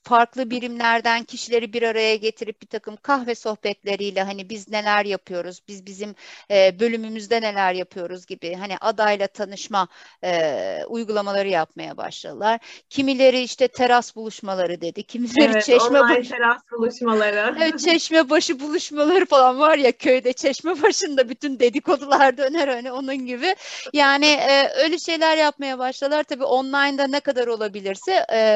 farklı 0.02 0.50
birimlerden 0.50 1.25
kişileri 1.25 1.73
bir 1.73 1.83
araya 1.83 2.17
getirip 2.17 2.62
bir 2.62 2.67
takım 2.67 2.97
kahve 2.97 3.35
sohbetleriyle 3.35 4.23
hani 4.23 4.50
biz 4.50 4.69
neler 4.69 5.05
yapıyoruz, 5.05 5.61
biz 5.69 5.87
bizim 5.87 6.14
e, 6.50 6.81
bölümümüzde 6.81 7.43
neler 7.43 7.73
yapıyoruz 7.73 8.26
gibi 8.26 8.55
hani 8.55 8.76
adayla 8.81 9.26
tanışma 9.26 9.88
e, 10.25 10.85
uygulamaları 10.88 11.49
yapmaya 11.49 11.97
başladılar. 11.97 12.61
Kimileri 12.90 13.40
işte 13.40 13.69
teras 13.69 14.17
buluşmaları 14.17 14.81
dedi, 14.81 15.02
kimileri 15.02 15.52
evet, 15.52 15.64
çeşme 15.64 16.00
başı 16.00 16.31
teras 16.31 16.62
buluşmaları. 16.73 17.57
evet, 17.61 17.78
çeşme 17.78 18.31
başı 18.31 18.61
buluşmaları 18.61 19.26
falan 19.26 19.59
var 19.59 19.78
ya 19.78 19.93
köyde 19.93 20.33
çeşme 20.33 20.83
başında 20.83 21.28
bütün 21.28 21.59
dedikodular 21.59 22.37
döner 22.37 22.69
hani 22.69 22.93
onun 22.93 23.26
gibi. 23.26 23.55
Yani 23.93 24.26
e, 24.26 24.69
öyle 24.85 24.99
şeyler 24.99 25.37
yapmaya 25.37 25.78
başladılar. 25.78 26.23
Tabii 26.23 26.45
online'da 26.45 27.07
ne 27.07 27.21
kadar 27.21 27.47
olabilirse 27.47 28.26
e, 28.33 28.55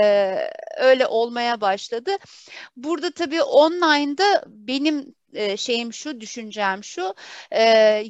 öyle 0.79 1.07
olmaya 1.07 1.42
yapmaya 1.43 1.61
başladı. 1.61 2.11
Burada 2.77 3.11
tabii 3.11 3.43
online'da 3.43 4.45
benim 4.47 5.15
e, 5.35 5.57
şeyim 5.57 5.93
şu, 5.93 6.21
düşüncem 6.21 6.85
şu, 6.85 7.15
e, 7.51 7.63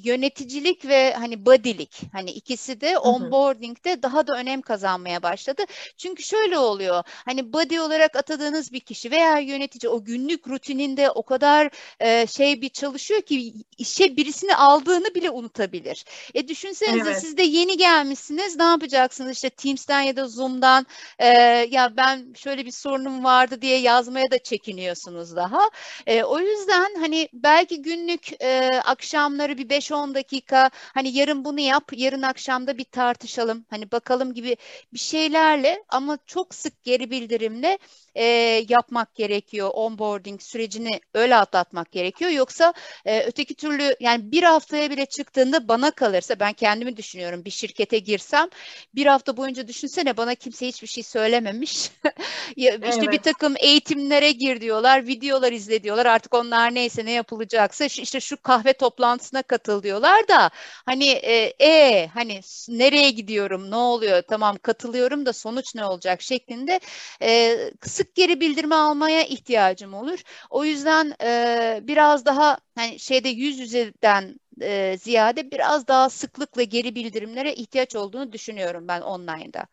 yöneticilik 0.04 0.84
ve 0.84 1.14
hani 1.14 1.46
body'lik 1.46 2.00
hani 2.12 2.30
ikisi 2.30 2.80
de 2.80 2.98
onboarding'de 2.98 4.02
daha 4.02 4.26
da 4.26 4.36
önem 4.36 4.62
kazanmaya 4.62 5.22
başladı. 5.22 5.62
Çünkü 5.96 6.22
şöyle 6.22 6.58
oluyor, 6.58 7.02
hani 7.06 7.52
body 7.52 7.80
olarak 7.80 8.16
atadığınız 8.16 8.72
bir 8.72 8.80
kişi 8.80 9.10
veya 9.10 9.38
yönetici 9.38 9.90
o 9.90 10.04
günlük 10.04 10.48
rutininde 10.48 11.10
o 11.10 11.22
kadar 11.22 11.70
e, 12.00 12.26
şey 12.26 12.62
bir 12.62 12.68
çalışıyor 12.68 13.22
ki 13.22 13.54
işe 13.78 14.16
birisini 14.16 14.56
aldığını 14.56 15.14
bile 15.14 15.30
unutabilir. 15.30 16.04
E 16.34 16.48
düşünsenize 16.48 17.10
evet. 17.10 17.20
siz 17.20 17.36
de 17.36 17.42
yeni 17.42 17.76
gelmişsiniz, 17.76 18.56
ne 18.56 18.64
yapacaksınız 18.64 19.32
işte 19.32 19.50
Teams'ten 19.50 20.00
ya 20.00 20.16
da 20.16 20.28
Zoom'dan 20.28 20.86
e, 21.18 21.28
ya 21.70 21.96
ben 21.96 22.34
şöyle 22.36 22.66
bir 22.66 22.70
sorunum 22.70 23.24
vardı 23.24 23.62
diye 23.62 23.78
yazmaya 23.78 24.30
da 24.30 24.38
çekiniyorsunuz 24.38 25.36
daha. 25.36 25.70
E, 26.06 26.22
o 26.22 26.38
yüzden 26.38 26.94
hani 26.94 27.11
hani 27.12 27.28
belki 27.32 27.82
günlük 27.82 28.42
e, 28.42 28.68
akşamları 28.84 29.58
bir 29.58 29.68
5-10 29.68 30.14
dakika 30.14 30.70
hani 30.74 31.16
yarın 31.16 31.44
bunu 31.44 31.60
yap, 31.60 31.84
yarın 31.96 32.22
akşamda 32.22 32.78
bir 32.78 32.84
tartışalım. 32.84 33.66
Hani 33.70 33.92
bakalım 33.92 34.34
gibi 34.34 34.56
bir 34.92 34.98
şeylerle 34.98 35.84
ama 35.88 36.18
çok 36.26 36.54
sık 36.54 36.82
geri 36.82 37.10
bildirimle 37.10 37.78
e, 38.14 38.24
yapmak 38.68 39.14
gerekiyor. 39.14 39.70
Onboarding 39.74 40.42
sürecini 40.42 41.00
öyle 41.14 41.36
atlatmak 41.36 41.92
gerekiyor. 41.92 42.30
Yoksa 42.30 42.72
e, 43.04 43.22
öteki 43.22 43.54
türlü 43.54 43.96
yani 44.00 44.32
bir 44.32 44.42
haftaya 44.42 44.90
bile 44.90 45.06
çıktığında 45.06 45.68
bana 45.68 45.90
kalırsa 45.90 46.40
ben 46.40 46.52
kendimi 46.52 46.96
düşünüyorum 46.96 47.44
bir 47.44 47.50
şirkete 47.50 47.98
girsem 47.98 48.48
bir 48.94 49.06
hafta 49.06 49.36
boyunca 49.36 49.68
düşünsene 49.68 50.16
bana 50.16 50.34
kimse 50.34 50.68
hiçbir 50.68 50.88
şey 50.88 51.04
söylememiş. 51.04 51.90
işte 52.56 52.78
evet. 52.82 53.12
bir 53.12 53.18
takım 53.18 53.54
eğitimlere 53.60 54.32
gir 54.32 54.60
diyorlar, 54.60 55.06
videolar 55.06 55.52
izle 55.52 55.82
diyorlar. 55.82 56.06
Artık 56.06 56.34
onlar 56.34 56.74
neyse 56.74 57.01
ne 57.04 57.10
yapılacaksa 57.12 57.84
işte 57.84 58.20
şu 58.20 58.42
kahve 58.42 58.72
toplantısına 58.72 59.42
katıl 59.42 59.82
diyorlar 59.82 60.28
da 60.28 60.50
hani 60.86 61.04
e, 61.08 61.54
e 61.66 62.06
hani 62.06 62.40
nereye 62.68 63.10
gidiyorum, 63.10 63.70
ne 63.70 63.76
oluyor? 63.76 64.22
Tamam 64.28 64.56
katılıyorum 64.62 65.26
da 65.26 65.32
sonuç 65.32 65.74
ne 65.74 65.84
olacak 65.84 66.22
şeklinde 66.22 66.80
e, 67.22 67.56
sık 67.82 68.14
geri 68.14 68.40
bildirme 68.40 68.74
almaya 68.74 69.22
ihtiyacım 69.24 69.94
olur. 69.94 70.18
O 70.50 70.64
yüzden 70.64 71.14
e, 71.22 71.80
biraz 71.82 72.24
daha 72.26 72.58
hani 72.74 72.98
şeyde 72.98 73.28
yüz 73.28 73.58
yüzeden 73.58 74.40
e, 74.62 74.96
ziyade 74.98 75.50
biraz 75.50 75.86
daha 75.88 76.10
sıklıkla 76.10 76.62
geri 76.62 76.94
bildirimlere 76.94 77.54
ihtiyaç 77.54 77.96
olduğunu 77.96 78.32
düşünüyorum 78.32 78.88
ben 78.88 79.00
online'da. 79.00 79.66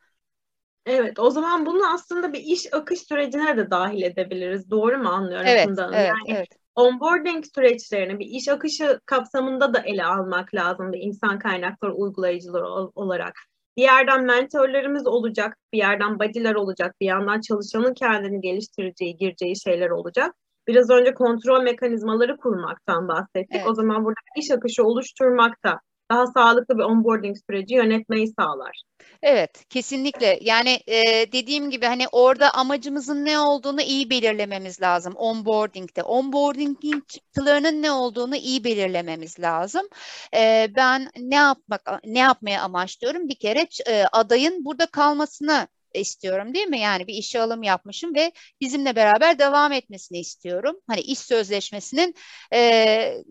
Evet, 0.85 1.19
o 1.19 1.29
zaman 1.31 1.65
bunu 1.65 1.93
aslında 1.93 2.33
bir 2.33 2.39
iş 2.39 2.73
akış 2.73 2.99
sürecine 3.01 3.57
de 3.57 3.71
dahil 3.71 4.01
edebiliriz. 4.03 4.69
Doğru 4.71 4.97
mu 4.97 5.09
anlıyorum? 5.09 5.55
Evet, 5.55 5.61
Funda? 5.61 5.91
evet, 5.91 6.19
yani 6.27 6.27
evet. 6.27 6.58
Onboarding 6.79 7.45
süreçlerini 7.55 8.19
bir 8.19 8.25
iş 8.25 8.47
akışı 8.47 8.99
kapsamında 9.05 9.73
da 9.73 9.79
ele 9.79 10.05
almak 10.05 10.55
lazım 10.55 10.93
bir 10.93 10.99
insan 10.99 11.39
kaynakları 11.39 11.93
uygulayıcıları 11.93 12.65
olarak. 12.95 13.33
Bir 13.77 13.81
yerden 13.81 14.25
mentorlarımız 14.25 15.07
olacak, 15.07 15.57
bir 15.73 15.77
yerden 15.77 16.19
body'ler 16.19 16.55
olacak, 16.55 16.95
bir 17.01 17.05
yandan 17.05 17.41
çalışanın 17.41 17.93
kendini 17.93 18.41
geliştireceği, 18.41 19.17
gireceği 19.17 19.59
şeyler 19.59 19.89
olacak. 19.89 20.35
Biraz 20.67 20.89
önce 20.89 21.13
kontrol 21.13 21.63
mekanizmaları 21.63 22.37
kurmaktan 22.37 23.07
bahsettik. 23.07 23.55
Evet. 23.55 23.67
O 23.67 23.73
zaman 23.73 24.05
burada 24.05 24.19
iş 24.37 24.51
akışı 24.51 24.83
oluşturmak 24.83 25.63
da 25.63 25.79
daha 26.11 26.27
sağlıklı 26.27 26.77
bir 26.77 26.83
onboarding 26.83 27.37
süreci 27.49 27.75
yönetmeyi 27.75 28.27
sağlar. 28.39 28.83
Evet, 29.21 29.65
kesinlikle. 29.69 30.39
Yani 30.41 30.79
e, 30.87 31.31
dediğim 31.31 31.69
gibi 31.69 31.85
hani 31.85 32.07
orada 32.11 32.51
amacımızın 32.51 33.25
ne 33.25 33.39
olduğunu 33.39 33.81
iyi 33.81 34.09
belirlememiz 34.09 34.81
lazım 34.81 35.13
onboarding'de. 35.15 36.03
Onboarding'in 36.03 37.03
çıktılarının 37.07 37.81
ne 37.81 37.91
olduğunu 37.91 38.35
iyi 38.35 38.63
belirlememiz 38.63 39.39
lazım. 39.39 39.87
E, 40.35 40.67
ben 40.75 41.09
ne 41.17 41.35
yapmak 41.35 41.81
ne 42.05 42.19
yapmaya 42.19 42.61
amaçlıyorum? 42.61 43.29
Bir 43.29 43.35
kere 43.35 43.67
e, 43.87 44.03
adayın 44.11 44.65
burada 44.65 44.85
kalmasını 44.85 45.67
istiyorum 45.93 46.53
değil 46.53 46.67
mi? 46.67 46.79
Yani 46.79 47.07
bir 47.07 47.13
işe 47.13 47.41
alım 47.41 47.63
yapmışım 47.63 48.15
ve 48.15 48.31
bizimle 48.61 48.95
beraber 48.95 49.39
devam 49.39 49.71
etmesini 49.71 50.19
istiyorum. 50.19 50.75
Hani 50.87 51.01
iş 51.01 51.19
sözleşmesinin 51.19 52.15
e, 52.53 53.23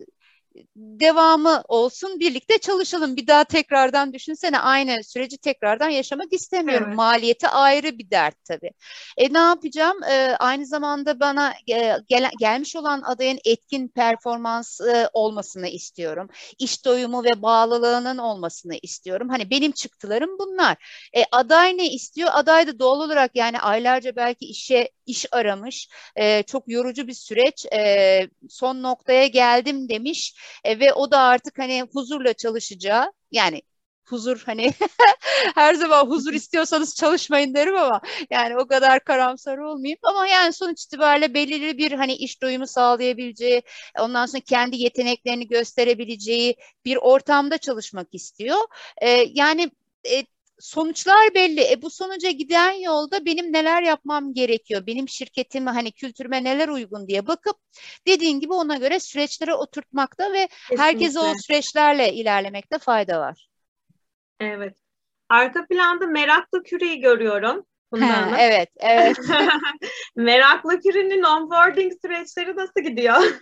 devamı 0.77 1.63
olsun 1.69 2.21
birlikte 2.21 2.59
çalışalım. 2.59 3.17
Bir 3.17 3.27
daha 3.27 3.45
tekrardan 3.45 4.13
düşünsene 4.13 4.59
aynı 4.59 5.05
süreci 5.05 5.39
tekrardan 5.39 5.89
yaşamak 5.89 6.33
istemiyorum. 6.33 6.87
Evet. 6.89 6.97
Maliyeti 6.97 7.49
ayrı 7.49 7.99
bir 7.99 8.11
dert 8.11 8.45
tabii. 8.45 8.71
E 9.17 9.33
ne 9.33 9.39
yapacağım? 9.39 10.03
E, 10.03 10.37
aynı 10.39 10.67
zamanda 10.67 11.21
bana 11.21 11.55
e, 11.71 11.95
gel, 12.09 12.31
gelmiş 12.41 12.77
olan 12.77 13.03
adayın 13.03 13.39
etkin 13.45 13.89
performans 13.89 14.81
e, 14.81 15.09
olmasını 15.13 15.69
istiyorum. 15.69 16.29
İş 16.59 16.85
doyumu 16.85 17.25
ve 17.25 17.43
bağlılığının 17.43 18.19
olmasını 18.19 18.75
istiyorum. 18.83 19.29
Hani 19.29 19.51
benim 19.51 19.73
çıktılarım 19.73 20.39
bunlar. 20.39 20.77
E, 21.17 21.25
aday 21.33 21.77
ne 21.77 21.91
istiyor? 21.91 22.31
Aday 22.33 22.67
da 22.67 22.79
doğal 22.79 23.01
olarak 23.01 23.31
yani 23.35 23.61
aylarca 23.61 24.17
belki 24.17 24.47
işe 24.47 24.91
iş 25.07 25.27
aramış. 25.33 25.89
E, 26.17 26.43
çok 26.43 26.65
yorucu 26.67 27.07
bir 27.07 27.15
süreç. 27.15 27.67
E, 27.73 28.29
son 28.49 28.83
noktaya 28.83 29.27
geldim 29.27 29.89
demiş 29.89 30.35
e, 30.65 30.81
ve 30.81 30.93
o 30.93 31.11
da 31.11 31.21
artık 31.21 31.59
hani 31.59 31.83
huzurla 31.93 32.33
çalışacağı 32.33 33.13
yani 33.33 33.63
huzur 34.09 34.43
hani 34.47 34.73
her 35.55 35.75
zaman 35.75 36.07
huzur 36.07 36.33
istiyorsanız 36.35 36.95
çalışmayın 36.97 37.55
derim 37.55 37.77
ama 37.77 38.01
yani 38.31 38.57
o 38.57 38.67
kadar 38.67 39.05
karamsar 39.05 39.59
olmayayım 39.59 39.99
ama 40.03 40.27
yani 40.27 40.53
sonuç 40.53 40.85
itibariyle 40.85 41.35
belirli 41.35 41.79
bir 41.79 41.93
hani 41.93 42.15
iş 42.15 42.43
doyumu 42.43 42.67
sağlayabileceği 42.67 43.63
ondan 43.99 44.27
sonra 44.27 44.41
kendi 44.41 44.77
yeteneklerini 44.77 45.49
gösterebileceği 45.49 46.57
bir 46.85 46.97
ortamda 46.97 47.59
çalışmak 47.59 48.15
istiyor. 48.15 48.59
Ee, 49.03 49.09
yani 49.35 49.71
e, 50.11 50.25
sonuçlar 50.61 51.35
belli. 51.35 51.61
E 51.73 51.83
bu 51.83 51.91
sonuca 51.91 52.31
giden 52.31 52.73
yolda 52.73 53.25
benim 53.25 53.53
neler 53.53 53.83
yapmam 53.83 54.35
gerekiyor? 54.35 54.87
Benim 54.87 55.09
şirketime 55.09 55.71
hani 55.71 55.93
kültürüme 55.93 56.45
neler 56.45 56.69
uygun 56.69 57.09
diye 57.09 57.27
bakıp 57.27 57.57
dediğin 58.07 58.41
gibi 58.41 58.53
ona 58.53 58.77
göre 58.77 59.01
süreçlere 59.01 59.55
oturtmakta 59.55 60.33
ve 60.33 60.49
Kesinlikle. 60.49 60.83
herkese 60.83 61.21
o 61.21 61.35
süreçlerle 61.35 62.13
ilerlemekte 62.13 62.79
fayda 62.79 63.21
var. 63.21 63.49
Evet. 64.41 64.77
Arka 65.29 65.67
planda 65.67 66.07
meraklı 66.07 66.63
küreyi 66.63 67.01
görüyorum. 67.01 67.67
Ha, 67.97 68.37
evet, 68.39 68.69
evet. 68.77 69.17
Meraklı 70.17 70.81
Küre'nin 70.81 71.23
onboarding 71.23 71.93
süreçleri 72.05 72.57
nasıl 72.57 72.81
gidiyor? 72.81 73.41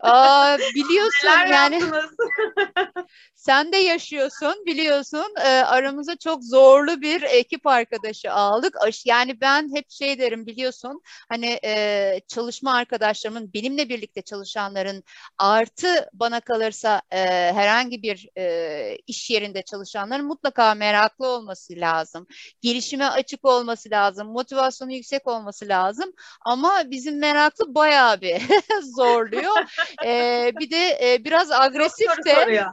Aa, 0.00 0.58
biliyorsun 0.74 1.28
Neler 1.28 1.46
yani. 1.46 1.80
sen 3.34 3.72
de 3.72 3.76
yaşıyorsun 3.76 4.54
biliyorsun. 4.66 5.34
E, 5.44 5.48
aramıza 5.48 6.16
çok 6.16 6.44
zorlu 6.44 7.00
bir 7.00 7.22
ekip 7.22 7.66
arkadaşı 7.66 8.32
aldık. 8.32 8.76
Yani 9.04 9.40
ben 9.40 9.74
hep 9.74 9.90
şey 9.90 10.18
derim 10.18 10.46
biliyorsun. 10.46 11.00
Hani 11.28 11.58
e, 11.64 12.20
çalışma 12.28 12.74
arkadaşlarımın 12.74 13.52
benimle 13.54 13.88
birlikte 13.88 14.22
çalışanların 14.22 15.04
artı 15.38 16.08
bana 16.12 16.40
kalırsa 16.40 17.02
e, 17.10 17.18
herhangi 17.52 18.02
bir 18.02 18.28
e, 18.38 18.98
iş 19.06 19.30
yerinde 19.30 19.62
çalışanların 19.62 20.26
mutlaka 20.26 20.74
meraklı 20.74 21.26
olması 21.26 21.72
lazım. 21.76 22.26
Gelişime 22.60 23.06
açık 23.06 23.44
olması 23.44 23.83
olması 23.84 23.90
lazım. 23.90 24.28
Motivasyonu 24.32 24.92
yüksek 24.92 25.26
olması 25.26 25.68
lazım. 25.68 26.12
Ama 26.44 26.82
bizim 26.86 27.18
meraklı 27.18 27.74
bayağı 27.74 28.20
bir 28.20 28.42
zorluyor. 28.96 29.70
ee, 30.04 30.52
bir 30.60 30.70
de 30.70 30.98
e, 31.02 31.24
biraz 31.24 31.52
agresif 31.52 32.24
de. 32.26 32.64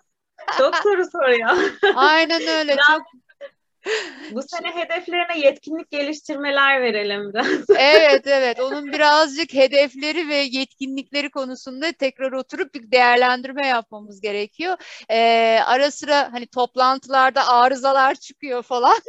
Soru 0.83 1.09
soruyor. 1.11 1.49
Aynen 1.95 2.41
öyle. 2.41 2.73
Biraz, 2.77 2.87
çok 2.87 3.01
bu 4.31 4.41
sene 4.41 4.75
hedeflerine 4.75 5.39
yetkinlik 5.39 5.91
geliştirmeler 5.91 6.81
verelim 6.81 7.33
biraz. 7.33 7.69
evet 7.77 8.27
evet 8.27 8.59
onun 8.59 8.91
birazcık 8.91 9.53
hedefleri 9.53 10.29
ve 10.29 10.35
yetkinlikleri 10.35 11.29
konusunda 11.29 11.91
tekrar 11.91 12.31
oturup 12.31 12.73
bir 12.73 12.91
değerlendirme 12.91 13.67
yapmamız 13.67 14.21
gerekiyor. 14.21 14.77
Ee, 15.09 15.59
ara 15.65 15.91
sıra 15.91 16.33
hani 16.33 16.47
toplantılarda 16.47 17.47
arızalar 17.47 18.15
çıkıyor 18.15 18.63
falan. 18.63 18.97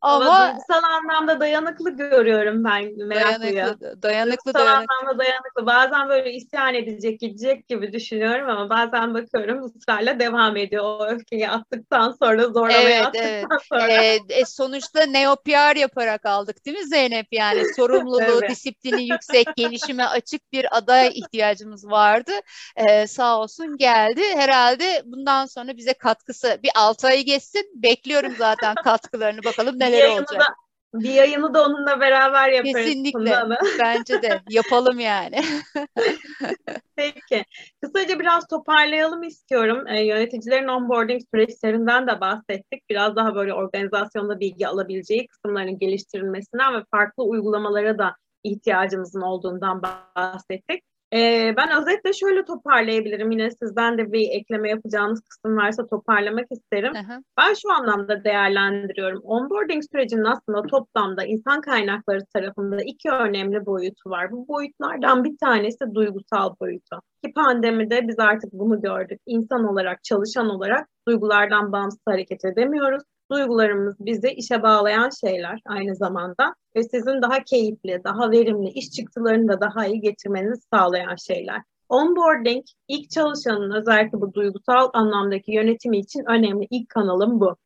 Ama, 0.00 0.24
Ama 0.24 0.48
duygusal 0.48 0.82
anlamda 0.82 1.40
dayanıklı 1.40 1.90
görüyorum 1.90 2.64
ben 2.64 3.06
meraklıyı. 3.06 3.54
Dayanıklı, 3.54 4.02
dayanıklı, 4.02 4.44
duygusal 4.44 4.66
dayanıklı. 4.66 4.94
anlamda 5.00 5.24
dayanıklı. 5.24 5.66
Bazen 5.66 6.08
böyle 6.08 6.32
isyan 6.32 6.74
edecek, 6.74 7.20
gidecek 7.20 7.68
gibi 7.68 7.92
düşünüyorum 7.92 8.48
ama 8.48 8.70
bazen 8.70 9.14
bakıyorum 9.14 9.64
ısrarla 9.64 10.20
devam 10.20 10.56
ediyor. 10.56 10.84
O 10.84 11.06
öfkeyi 11.06 11.48
attıktan 11.48 12.16
sonra 12.22 12.54
zorlamaya 12.60 13.12
evet, 13.14 13.42
evet. 13.72 14.22
Ee, 14.28 14.44
sonuçta 14.44 15.06
neopr 15.06 15.76
yaparak 15.76 16.26
aldık 16.26 16.66
değil 16.66 16.78
mi 16.78 16.86
Zeynep? 16.86 17.26
Yani 17.32 17.64
sorumluluğu, 17.76 18.22
evet. 18.22 18.50
disiplini 18.50 19.02
yüksek, 19.02 19.56
gelişime 19.56 20.04
açık 20.04 20.52
bir 20.52 20.76
adaya 20.78 21.10
ihtiyacımız 21.10 21.90
vardı. 21.90 22.32
Ee, 22.76 23.06
sağ 23.06 23.38
olsun 23.38 23.76
geldi. 23.76 24.22
Herhalde 24.34 25.02
bundan 25.04 25.46
sonra 25.46 25.76
bize 25.76 25.92
katkısı 25.92 26.60
bir 26.62 26.70
6 26.74 27.06
ay 27.06 27.24
geçsin. 27.24 27.70
Bekliyorum 27.74 28.34
zaten 28.38 28.74
katkılarını 28.84 29.44
bakalım 29.44 29.78
neler 29.78 30.08
olacak. 30.08 30.40
Da, 30.40 30.46
bir 30.94 31.10
yayını 31.10 31.54
da 31.54 31.64
onunla 31.64 32.00
beraber 32.00 32.48
yaparız. 32.48 32.86
Kesinlikle. 32.86 33.38
Bence 33.78 34.22
de. 34.22 34.40
Yapalım 34.50 35.00
yani. 35.00 35.40
Peki. 36.96 37.44
Kısaca 37.82 38.20
biraz 38.20 38.46
toparlayalım 38.46 39.22
istiyorum. 39.22 39.86
E, 39.86 40.04
yöneticilerin 40.04 40.68
onboarding 40.68 41.22
süreçlerinden 41.34 42.06
de 42.06 42.20
bahsettik. 42.20 42.90
Biraz 42.90 43.16
daha 43.16 43.34
böyle 43.34 43.54
organizasyonda 43.54 44.40
bilgi 44.40 44.68
alabileceği 44.68 45.26
kısımların 45.26 45.78
geliştirilmesinden 45.78 46.74
ve 46.74 46.84
farklı 46.90 47.24
uygulamalara 47.24 47.98
da 47.98 48.16
ihtiyacımızın 48.44 49.20
olduğundan 49.20 49.82
bahsettik. 49.82 50.82
Ee, 51.14 51.54
ben 51.56 51.80
özetle 51.80 52.12
şöyle 52.12 52.44
toparlayabilirim. 52.44 53.30
Yine 53.30 53.50
sizden 53.50 53.98
de 53.98 54.12
bir 54.12 54.28
ekleme 54.30 54.70
yapacağınız 54.70 55.20
kısım 55.20 55.56
varsa 55.56 55.86
toparlamak 55.86 56.46
isterim. 56.50 56.92
Aha. 56.96 57.22
Ben 57.38 57.54
şu 57.54 57.72
anlamda 57.72 58.24
değerlendiriyorum. 58.24 59.20
Onboarding 59.22 59.84
sürecinin 59.92 60.24
aslında 60.24 60.62
toplamda 60.62 61.24
insan 61.24 61.60
kaynakları 61.60 62.24
tarafında 62.34 62.82
iki 62.82 63.10
önemli 63.10 63.66
boyutu 63.66 64.10
var. 64.10 64.30
Bu 64.32 64.48
boyutlardan 64.48 65.24
bir 65.24 65.36
tanesi 65.38 65.94
duygusal 65.94 66.54
boyutu. 66.60 67.00
Ki 67.24 67.32
pandemide 67.32 68.08
biz 68.08 68.18
artık 68.18 68.52
bunu 68.52 68.82
gördük. 68.82 69.20
İnsan 69.26 69.64
olarak, 69.64 70.04
çalışan 70.04 70.50
olarak 70.50 70.88
duygulardan 71.08 71.72
bağımsız 71.72 72.00
hareket 72.08 72.44
edemiyoruz 72.44 73.02
duygularımız 73.30 73.96
bizi 74.00 74.28
işe 74.28 74.62
bağlayan 74.62 75.10
şeyler 75.20 75.60
aynı 75.66 75.96
zamanda 75.96 76.54
ve 76.76 76.82
sizin 76.82 77.22
daha 77.22 77.44
keyifli, 77.44 78.00
daha 78.04 78.30
verimli 78.30 78.68
iş 78.68 78.90
çıktılarını 78.90 79.48
da 79.48 79.60
daha 79.60 79.86
iyi 79.86 80.00
getirmenizi 80.00 80.62
sağlayan 80.72 81.16
şeyler. 81.16 81.62
Onboarding 81.88 82.64
ilk 82.88 83.10
çalışanın 83.10 83.70
özellikle 83.70 84.20
bu 84.20 84.34
duygusal 84.34 84.90
anlamdaki 84.92 85.52
yönetimi 85.52 85.98
için 85.98 86.24
önemli. 86.28 86.66
İlk 86.70 86.88
kanalım 86.88 87.40
bu. 87.40 87.56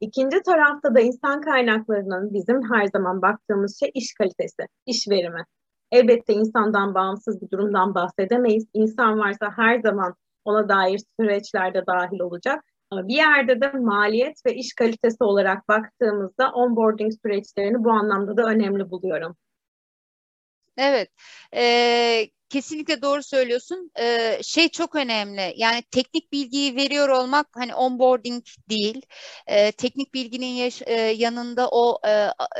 İkinci 0.00 0.42
tarafta 0.42 0.94
da 0.94 1.00
insan 1.00 1.40
kaynaklarının 1.40 2.34
bizim 2.34 2.62
her 2.72 2.86
zaman 2.86 3.22
baktığımız 3.22 3.80
şey 3.80 3.90
iş 3.94 4.14
kalitesi, 4.14 4.62
iş 4.86 5.08
verimi. 5.08 5.44
Elbette 5.90 6.32
insandan 6.32 6.94
bağımsız 6.94 7.42
bir 7.42 7.50
durumdan 7.50 7.94
bahsedemeyiz. 7.94 8.66
İnsan 8.74 9.18
varsa 9.18 9.50
her 9.56 9.80
zaman 9.80 10.14
ona 10.44 10.68
dair 10.68 11.00
süreçlerde 11.20 11.86
dahil 11.86 12.20
olacak. 12.20 12.64
Bir 13.08 13.16
yerde 13.16 13.60
de 13.60 13.70
maliyet 13.72 14.46
ve 14.46 14.54
iş 14.54 14.74
kalitesi 14.74 15.24
olarak 15.24 15.68
baktığımızda 15.68 16.52
onboarding 16.52 17.12
süreçlerini 17.22 17.84
bu 17.84 17.90
anlamda 17.90 18.36
da 18.36 18.42
önemli 18.42 18.90
buluyorum. 18.90 19.36
Evet. 20.76 21.10
Ee, 21.54 22.28
kesinlikle 22.48 23.02
doğru 23.02 23.22
söylüyorsun. 23.22 23.90
Ee, 24.00 24.38
şey 24.42 24.68
çok 24.68 24.94
önemli. 24.94 25.54
Yani 25.56 25.82
teknik 25.90 26.32
bilgiyi 26.32 26.76
veriyor 26.76 27.08
olmak 27.08 27.46
hani 27.54 27.74
onboarding 27.74 28.44
değil. 28.70 29.02
Ee, 29.46 29.72
teknik 29.72 30.14
bilginin 30.14 30.46
yaş- 30.46 30.82
e, 30.86 30.92
yanında 30.94 31.68
o 31.72 31.98
e, 32.06 32.10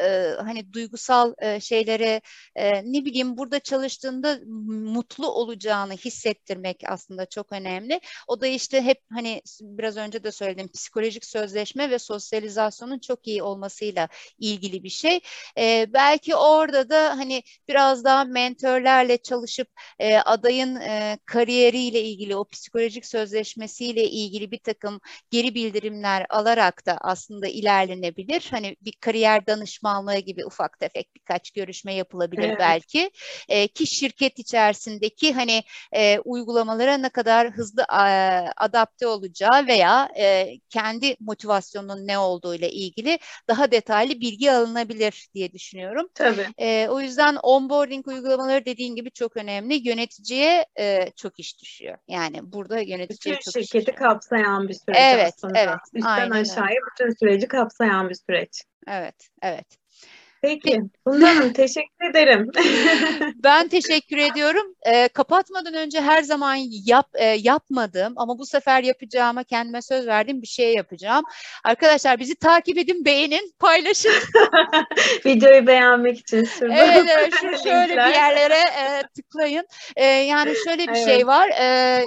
e, 0.01 0.35
hani 0.44 0.73
duygusal 0.73 1.35
e, 1.38 1.61
şeylere 1.61 2.20
e, 2.57 2.92
ne 2.92 3.05
bileyim 3.05 3.37
burada 3.37 3.61
çalıştığında 3.61 4.38
mutlu 4.68 5.29
olacağını 5.31 5.92
hissettirmek 5.92 6.83
aslında 6.88 7.27
çok 7.27 7.53
önemli. 7.53 8.01
O 8.29 8.40
da 8.40 8.47
işte 8.47 8.83
hep 8.83 8.99
hani 9.12 9.42
biraz 9.61 9.97
önce 9.97 10.25
de 10.25 10.33
söyledim 10.33 10.68
psikolojik 10.75 11.25
sözleşme 11.25 11.90
ve 11.90 11.99
sosyalizasyonun 11.99 12.99
çok 12.99 13.27
iyi 13.27 13.42
olmasıyla 13.42 14.09
ilgili 14.38 14.83
bir 14.85 14.88
şey. 14.88 15.20
E, 15.59 15.87
belki 15.92 16.37
orada 16.37 16.88
da 16.90 17.09
hani 17.18 17.42
biraz 17.68 18.05
daha 18.05 18.25
mentörlerle 18.25 19.18
çalışıp 19.18 19.68
e, 19.99 20.16
adayın 20.16 20.77
e, 20.77 21.18
kariyeriyle 21.27 22.03
ilgili 22.03 22.37
o 22.37 22.44
psikolojik 22.44 23.07
sözleşmesiyle 23.07 24.05
ilgili 24.05 24.51
bir 24.51 24.59
takım 24.59 25.01
geri 25.31 25.55
bildirimler 25.55 26.27
alarak 26.31 26.87
da 26.87 26.99
aslında 27.01 27.49
ilerlenebilir. 27.49 28.49
Hani 28.51 28.77
bir 28.81 28.92
kariyer 29.01 29.47
danışmanlığı 29.47 30.18
gibi 30.18 30.47
ufak 30.47 30.81
tefek 30.81 31.14
birkaç 31.14 31.51
görüşme 31.51 31.94
yapılabilir 31.94 32.49
evet. 32.49 32.59
belki. 32.59 33.11
E, 33.49 33.68
ki 33.68 33.87
şirket 33.87 34.38
içerisindeki 34.38 35.33
hani 35.33 35.62
e, 35.92 36.18
uygulamalara 36.18 36.97
ne 36.97 37.09
kadar 37.09 37.51
hızlı 37.51 37.83
e, 37.83 38.05
adapte 38.57 39.07
olacağı 39.07 39.66
veya 39.66 40.09
e, 40.18 40.47
kendi 40.70 41.16
motivasyonunun 41.20 42.07
ne 42.07 42.18
olduğu 42.18 42.55
ile 42.55 42.70
ilgili 42.70 43.18
daha 43.49 43.70
detaylı 43.70 44.20
bilgi 44.20 44.53
alınabilir 44.53 45.29
diye 45.35 45.53
düşünüyorum. 45.53 46.09
Tabii. 46.14 46.47
E, 46.59 46.88
o 46.88 47.01
yüzden 47.01 47.37
onboarding 47.42 48.09
uygulamaları 48.09 48.64
dediğin 48.64 48.97
gibi 48.97 49.11
çok 49.11 49.37
önemli 49.37 49.63
önemli. 49.64 49.88
Yöneticiye 49.88 50.66
e, 50.79 51.11
çok 51.16 51.40
iş 51.40 51.62
düşüyor. 51.62 51.98
Yani 52.09 52.53
burada 52.53 52.81
yöneticiye 52.81 53.35
bütün 53.37 53.53
çok 53.53 53.62
iş 53.62 53.68
şirketi 53.68 53.87
düşüyor. 53.92 54.12
kapsayan 54.12 54.68
bir 54.68 54.74
süreç 54.74 54.96
Evet, 55.00 55.27
aslında. 55.27 55.59
evet, 55.59 55.79
Üstten 55.94 56.11
aynen 56.11 56.31
aşağıya 56.31 56.81
bütün 56.92 57.18
süreci 57.18 57.48
kapsayan 57.48 58.09
bir 58.09 58.14
süreç. 58.14 58.62
Evet, 58.88 59.29
evet. 59.42 59.66
Peki, 60.44 60.83
Funda 61.04 61.28
Hanım 61.28 61.52
teşekkür 61.52 62.11
ederim. 62.11 62.50
Ben 63.44 63.68
teşekkür 63.68 64.16
ediyorum. 64.16 64.74
E, 64.83 65.09
kapatmadan 65.09 65.74
önce 65.74 66.00
her 66.00 66.22
zaman 66.22 66.59
yap 66.70 67.09
e, 67.14 67.24
yapmadığım 67.24 68.12
ama 68.16 68.38
bu 68.38 68.46
sefer 68.46 68.83
yapacağıma 68.83 69.44
kendime 69.44 69.83
söz 69.83 70.07
verdiğim 70.07 70.42
bir 70.42 70.46
şey 70.46 70.74
yapacağım. 70.74 71.24
Arkadaşlar 71.64 72.18
bizi 72.18 72.35
takip 72.35 72.78
edin, 72.78 73.04
beğenin, 73.04 73.54
paylaşın. 73.59 74.12
Videoyu 75.26 75.66
beğenmek 75.66 76.18
için 76.18 76.44
şurada. 76.44 76.74
Evet, 76.74 77.07
evet 77.18 77.33
şu 77.40 77.62
şöyle 77.68 77.92
bir 77.92 78.14
yerlere 78.14 78.59
e, 78.59 79.02
tıklayın. 79.16 79.66
E, 79.96 80.04
yani 80.04 80.54
şöyle 80.64 80.83
bir 80.83 80.96
Evet. 80.96 81.04
şey 81.04 81.26
var. 81.26 81.48
E, 81.48 82.04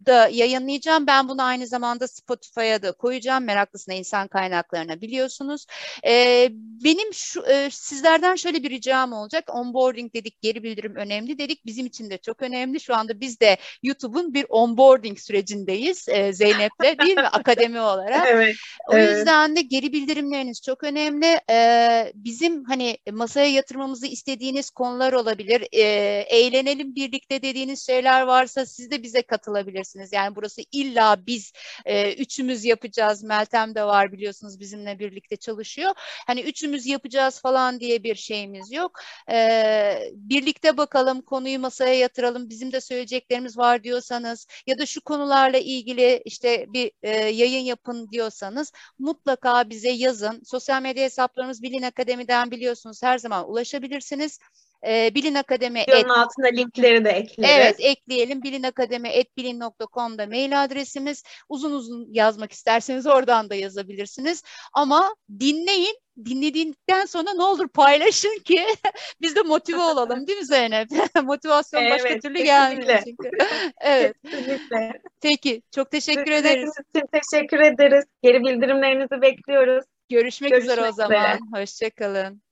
YouTube'da 0.00 0.28
yayınlayacağım. 0.28 1.06
Ben 1.06 1.28
bunu 1.28 1.42
aynı 1.42 1.66
zamanda 1.66 2.08
Spotify'a 2.08 2.82
da 2.82 2.92
koyacağım. 2.92 3.44
Meraklısına 3.44 3.94
insan 3.94 4.28
kaynaklarına 4.28 5.00
biliyorsunuz. 5.00 5.66
E, 6.06 6.48
benim 6.84 7.14
şu 7.14 7.42
e, 7.46 7.70
sizlerden 7.70 8.36
şöyle 8.36 8.62
bir 8.62 8.70
ricam 8.70 9.12
olacak. 9.12 9.44
Onboarding 9.54 10.14
dedik, 10.14 10.42
geri 10.42 10.62
bildirim 10.62 10.94
önemli 10.96 11.38
dedik. 11.38 11.66
Bizim 11.66 11.86
için 11.86 12.10
de 12.10 12.18
çok 12.18 12.42
önemli. 12.42 12.80
Şu 12.80 12.94
anda 12.94 13.20
biz 13.20 13.40
de 13.40 13.56
YouTube'un 13.82 14.34
bir 14.34 14.46
onboarding 14.48 15.18
sürecindeyiz 15.18 16.08
e, 16.08 16.32
Zeynep'le 16.32 16.98
değil 17.02 17.16
mi? 17.16 17.28
Akademi 17.32 17.80
olarak. 17.80 18.26
Evet. 18.28 18.56
O 18.88 18.94
Evet. 18.96 19.16
yüzden 19.16 19.56
de 19.56 19.60
geri 19.60 19.92
bildirimleriniz 19.92 20.62
çok 20.62 20.84
önemli. 20.84 21.40
Ee, 21.50 22.12
bizim 22.14 22.64
hani 22.64 22.98
masaya 23.12 23.50
yatırmamızı 23.50 24.06
istediğiniz 24.06 24.70
konular 24.70 25.12
olabilir. 25.12 25.68
Ee, 25.72 25.82
eğlenelim 26.28 26.94
birlikte 26.94 27.42
dediğiniz 27.42 27.86
şeyler 27.86 28.22
varsa 28.22 28.66
siz 28.66 28.90
de 28.90 29.02
bize 29.02 29.22
katılabilirsiniz. 29.22 29.89
Yani 30.12 30.36
burası 30.36 30.62
illa 30.72 31.26
biz 31.26 31.52
e, 31.84 32.14
üçümüz 32.14 32.64
yapacağız. 32.64 33.22
Meltem 33.22 33.74
de 33.74 33.84
var 33.84 34.12
biliyorsunuz 34.12 34.60
bizimle 34.60 34.98
birlikte 34.98 35.36
çalışıyor. 35.36 35.92
Hani 36.26 36.40
üçümüz 36.40 36.86
yapacağız 36.86 37.40
falan 37.40 37.80
diye 37.80 38.02
bir 38.04 38.14
şeyimiz 38.14 38.72
yok. 38.72 39.00
Ee, 39.30 40.10
birlikte 40.14 40.76
bakalım 40.76 41.22
konuyu 41.22 41.58
masaya 41.58 41.94
yatıralım. 41.94 42.48
Bizim 42.48 42.72
de 42.72 42.80
söyleyeceklerimiz 42.80 43.58
var 43.58 43.84
diyorsanız 43.84 44.46
ya 44.66 44.78
da 44.78 44.86
şu 44.86 45.00
konularla 45.00 45.58
ilgili 45.58 46.22
işte 46.24 46.66
bir 46.68 46.92
e, 47.02 47.10
yayın 47.10 47.64
yapın 47.64 48.08
diyorsanız 48.12 48.72
mutlaka 48.98 49.70
bize 49.70 49.90
yazın. 49.90 50.42
Sosyal 50.44 50.82
medya 50.82 51.04
hesaplarımız 51.04 51.62
Bilin 51.62 51.82
Akademi'den 51.82 52.50
biliyorsunuz 52.50 53.02
her 53.02 53.18
zaman 53.18 53.50
ulaşabilirsiniz. 53.50 54.38
Ee, 54.86 55.10
Bilin 55.14 55.34
Akademi 55.34 55.80
Videonun 55.80 56.08
altına 56.08 56.46
linkleri 56.46 57.04
de 57.04 57.10
ekleriz. 57.10 57.50
Evet 57.54 57.76
ekleyelim. 57.78 58.42
bilinakademi.bilin.com'da 58.42 60.26
mail 60.26 60.64
adresimiz. 60.64 61.22
Uzun 61.48 61.72
uzun 61.72 62.06
yazmak 62.10 62.52
isterseniz 62.52 63.06
oradan 63.06 63.50
da 63.50 63.54
yazabilirsiniz. 63.54 64.42
Ama 64.72 65.14
dinleyin. 65.40 65.96
Dinledikten 66.24 67.04
sonra 67.06 67.32
ne 67.34 67.42
olur 67.42 67.68
paylaşın 67.68 68.38
ki 68.44 68.66
biz 69.20 69.36
de 69.36 69.42
motive 69.42 69.80
olalım 69.80 70.26
değil 70.26 70.38
mi 70.38 70.46
Zeynep? 70.46 70.88
Motivasyon 71.22 71.90
başka 71.90 72.08
Evet, 72.08 72.22
türlü 72.22 72.34
kesinlikle. 72.34 72.44
gelmiyor 72.44 72.98
çünkü. 73.04 73.30
evet. 73.80 74.16
Kesinlikle. 74.30 75.02
Peki. 75.20 75.62
Çok 75.74 75.90
teşekkür 75.90 76.26
Dinlediğiniz 76.26 76.46
ederiz. 76.54 76.72
için 76.94 77.06
teşekkür 77.12 77.60
ederiz. 77.60 78.04
Geri 78.22 78.40
bildirimlerinizi 78.40 79.22
bekliyoruz. 79.22 79.84
Görüşmek 80.08 80.50
Görüşmek 80.50 80.72
üzere 80.72 80.88
o 80.88 80.92
zaman. 80.92 81.38
Hoşçakalın. 81.54 82.42